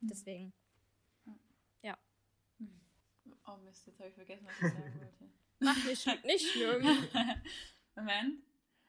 [0.00, 0.52] Deswegen.
[1.82, 1.98] Ja.
[3.46, 5.30] Oh Mist, jetzt habe ich vergessen, was ich sagen wollte.
[5.60, 7.08] Mach nicht, nicht schlimm.
[7.94, 8.42] Moment.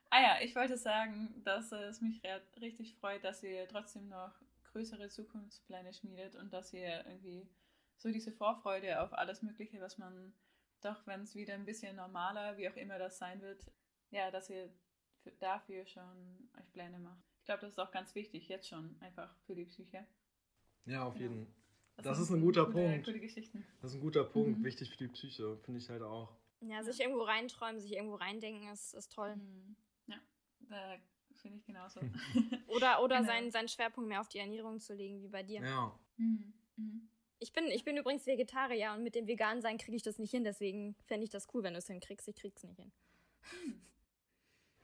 [0.10, 2.22] Ah ja, ich wollte sagen, dass es mich
[2.62, 4.32] richtig freut, dass ihr trotzdem noch
[4.76, 7.48] größere Zukunftspläne schmiedet und dass ihr irgendwie
[7.96, 10.34] so diese Vorfreude auf alles Mögliche, was man
[10.82, 13.72] doch, wenn es wieder ein bisschen normaler, wie auch immer das sein wird,
[14.12, 14.70] ja, dass ihr
[15.40, 17.24] dafür schon euch Pläne macht.
[17.40, 20.06] Ich glaube, das ist auch ganz wichtig, jetzt schon, einfach für die Psyche.
[20.86, 21.32] Ja, auf genau.
[21.32, 21.56] jeden Fall.
[21.96, 23.06] Das, das ist ein guter gute, Punkt.
[23.06, 23.20] Gute
[23.82, 24.64] das ist ein guter Punkt, mhm.
[24.66, 26.36] wichtig für die Psyche, finde ich halt auch.
[26.60, 29.38] Ja, sich irgendwo reinträumen, sich irgendwo reindenken, ist, ist toll.
[29.38, 29.78] Mhm.
[30.08, 30.20] Ja,
[30.70, 30.98] da
[31.46, 32.00] finde ich genauso.
[32.68, 33.28] oder oder genau.
[33.28, 35.62] seinen, seinen Schwerpunkt mehr auf die Ernährung zu legen, wie bei dir.
[35.62, 35.98] Ja.
[36.18, 36.54] Mhm.
[36.76, 37.10] Mhm.
[37.38, 40.32] Ich bin, ich bin übrigens Vegetarier und mit dem veganen sein kriege ich das nicht
[40.32, 42.28] hin, deswegen fände ich das cool, wenn du es hinkriegst.
[42.28, 42.92] Ich krieg's nicht hin.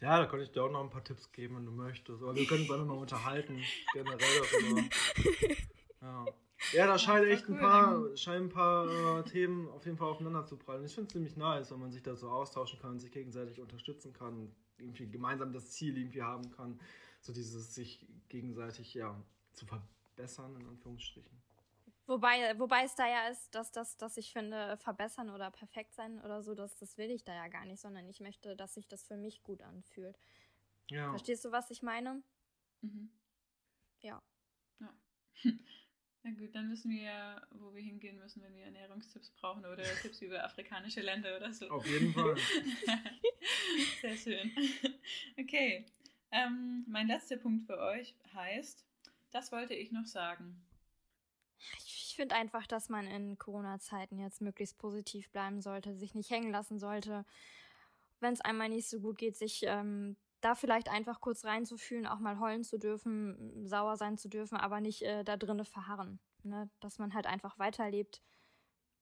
[0.01, 2.21] Ja, da könnte ich dir auch noch ein paar Tipps geben, wenn du möchtest.
[2.21, 4.83] Aber wir können uns einfach mal unterhalten, generell darüber.
[6.01, 6.25] Ja.
[6.73, 10.45] Ja, da scheinen echt ein paar, scheinen ein paar äh, Themen auf jeden Fall aufeinander
[10.45, 10.85] zu prallen.
[10.85, 14.13] Ich finde es ziemlich nice, wenn man sich da so austauschen kann, sich gegenseitig unterstützen
[14.13, 14.51] kann,
[14.81, 16.79] irgendwie gemeinsam das Ziel irgendwie haben kann.
[17.21, 19.15] So dieses sich gegenseitig ja
[19.53, 21.41] zu verbessern, in Anführungsstrichen.
[22.07, 26.19] Wobei, wobei es da ja ist, dass das, dass ich finde, verbessern oder perfekt sein
[26.21, 28.87] oder so, das, das will ich da ja gar nicht, sondern ich möchte, dass sich
[28.87, 30.19] das für mich gut anfühlt.
[30.89, 31.09] Ja.
[31.11, 32.21] Verstehst du, was ich meine?
[32.81, 33.11] Mhm.
[34.01, 34.21] Ja.
[34.79, 34.93] Ja.
[36.23, 39.83] Na gut, dann wissen wir ja, wo wir hingehen müssen, wenn wir Ernährungstipps brauchen oder
[40.01, 41.69] Tipps über afrikanische Länder oder so.
[41.69, 42.35] Auf jeden Fall.
[44.01, 44.51] Sehr schön.
[45.39, 45.85] Okay.
[46.31, 48.85] Ähm, mein letzter Punkt für euch heißt,
[49.31, 50.61] das wollte ich noch sagen.
[51.77, 56.51] Ich finde einfach, dass man in Corona-Zeiten jetzt möglichst positiv bleiben sollte, sich nicht hängen
[56.51, 57.25] lassen sollte.
[58.19, 62.19] Wenn es einmal nicht so gut geht, sich ähm, da vielleicht einfach kurz reinzufühlen, auch
[62.19, 66.19] mal heulen zu dürfen, sauer sein zu dürfen, aber nicht äh, da drinnen verharren.
[66.43, 66.69] Ne?
[66.79, 68.21] Dass man halt einfach weiterlebt.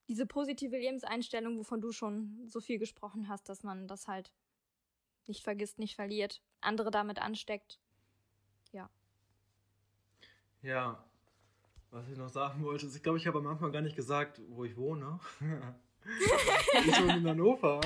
[0.07, 4.31] Diese positive Lebenseinstellung, wovon du schon so viel gesprochen hast, dass man das halt
[5.27, 7.79] nicht vergisst, nicht verliert, andere damit ansteckt.
[8.71, 8.89] Ja.
[10.61, 11.03] Ja,
[11.91, 14.41] was ich noch sagen wollte, ist, ich glaube, ich habe am Anfang gar nicht gesagt,
[14.49, 15.19] wo ich wohne.
[16.85, 17.81] ich wohne in Hannover,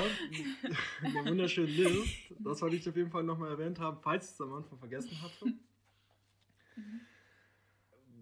[1.03, 2.33] in der wunderschönen Lift.
[2.39, 5.21] Das wollte ich auf jeden Fall nochmal erwähnt haben, falls ich es am Anfang vergessen
[5.21, 5.45] hatte.
[6.75, 7.01] Mhm.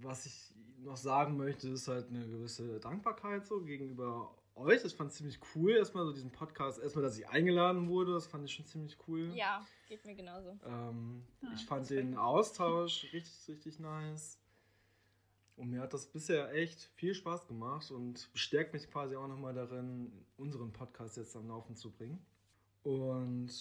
[0.01, 4.83] Was ich noch sagen möchte, ist halt eine gewisse Dankbarkeit so gegenüber euch.
[4.83, 8.27] Ich fand es ziemlich cool, erstmal so diesen Podcast, erstmal, dass ich eingeladen wurde, das
[8.27, 9.31] fand ich schon ziemlich cool.
[9.35, 10.59] Ja, geht mir genauso.
[10.65, 14.40] Ähm, ja, ich fand den Austausch richtig, richtig nice.
[15.62, 19.53] Und mir hat das bisher echt viel Spaß gemacht und bestärkt mich quasi auch nochmal
[19.53, 22.20] darin, unseren Podcast jetzt am Laufen zu bringen.
[22.82, 23.51] Und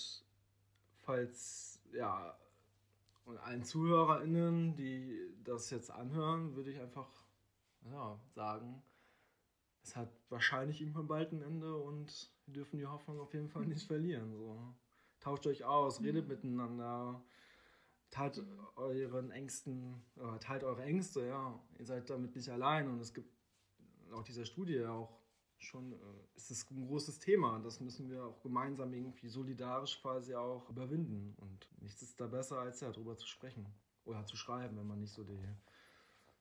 [1.02, 2.34] falls, ja,
[3.26, 7.06] und allen ZuhörerInnen, die das jetzt anhören, würde ich einfach
[7.92, 8.82] ja, sagen,
[9.82, 13.66] es hat wahrscheinlich irgendwann bald ein Ende und wir dürfen die Hoffnung auf jeden Fall
[13.66, 14.32] nicht verlieren.
[14.32, 14.58] So.
[15.20, 16.32] Tauscht euch aus, redet Mhm.
[16.32, 17.22] miteinander,
[18.10, 18.42] teilt
[18.76, 21.58] euren Ängsten, äh, teilt eure Ängste, ja.
[21.78, 23.32] Ihr seid damit nicht allein und es gibt
[24.08, 25.20] laut dieser Studie auch
[25.58, 25.96] schon, äh,
[26.36, 27.60] es ist ein großes Thema.
[27.60, 31.34] Das müssen wir auch gemeinsam irgendwie solidarisch quasi auch überwinden.
[31.38, 33.66] Und nichts ist da besser, als ja, darüber zu sprechen
[34.04, 35.38] oder zu schreiben, wenn man nicht so die,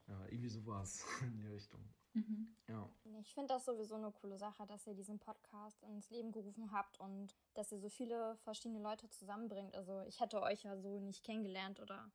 [0.08, 1.82] ja, irgendwie sowas in die Richtung.
[2.14, 2.56] Mhm.
[2.68, 2.90] Ja.
[3.22, 7.00] Ich finde das sowieso eine coole Sache, dass ihr diesen Podcast ins Leben gerufen habt
[7.00, 9.76] und dass ihr so viele verschiedene Leute zusammenbringt.
[9.76, 12.12] Also ich hätte euch ja so nicht kennengelernt oder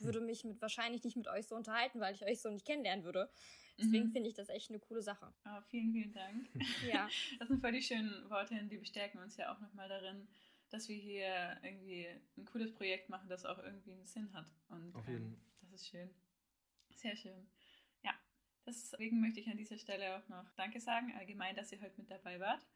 [0.00, 3.04] würde mich mit wahrscheinlich nicht mit euch so unterhalten, weil ich euch so nicht kennenlernen
[3.04, 3.30] würde.
[3.78, 4.12] Deswegen Mhm.
[4.12, 5.32] finde ich das echt eine coole Sache.
[5.44, 6.48] Ah, vielen, vielen Dank.
[7.04, 7.08] Ja.
[7.38, 10.26] Das sind voll die schönen Worte, die bestärken uns ja auch nochmal darin,
[10.70, 14.46] dass wir hier irgendwie ein cooles Projekt machen, das auch irgendwie einen Sinn hat.
[14.68, 15.40] Und Auf ähm, jeden.
[15.60, 16.10] das ist schön.
[16.94, 17.46] Sehr schön.
[18.66, 22.10] Deswegen möchte ich an dieser Stelle auch noch Danke sagen, allgemein, dass ihr heute mit
[22.10, 22.66] dabei wart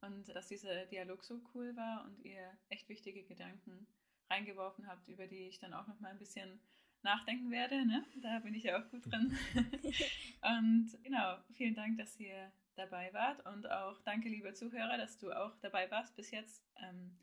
[0.00, 3.86] und dass dieser Dialog so cool war und ihr echt wichtige Gedanken
[4.30, 6.60] reingeworfen habt, über die ich dann auch noch mal ein bisschen
[7.02, 7.84] nachdenken werde.
[7.84, 8.04] Ne?
[8.22, 9.36] Da bin ich ja auch gut drin.
[10.42, 15.32] und genau, vielen Dank, dass ihr dabei wart und auch danke, liebe Zuhörer, dass du
[15.32, 16.64] auch dabei warst bis jetzt.
[16.76, 17.18] Ähm,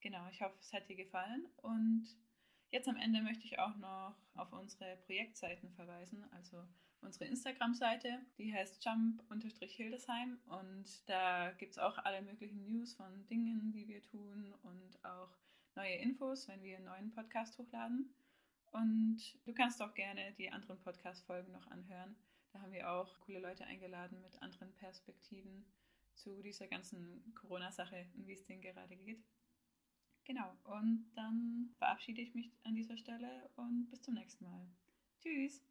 [0.00, 2.06] genau, ich hoffe, es hat dir gefallen und
[2.70, 6.64] jetzt am Ende möchte ich auch noch auf unsere Projektseiten verweisen, also
[7.04, 13.72] unsere Instagram-Seite, die heißt jump-hildesheim und da gibt es auch alle möglichen News von Dingen,
[13.72, 15.30] die wir tun und auch
[15.76, 18.14] neue Infos, wenn wir einen neuen Podcast hochladen.
[18.72, 22.16] Und du kannst auch gerne die anderen Podcast-Folgen noch anhören.
[22.52, 25.64] Da haben wir auch coole Leute eingeladen mit anderen Perspektiven
[26.14, 29.22] zu dieser ganzen Corona-Sache und wie es denen gerade geht.
[30.24, 34.66] Genau, und dann verabschiede ich mich an dieser Stelle und bis zum nächsten Mal.
[35.20, 35.62] Tschüss!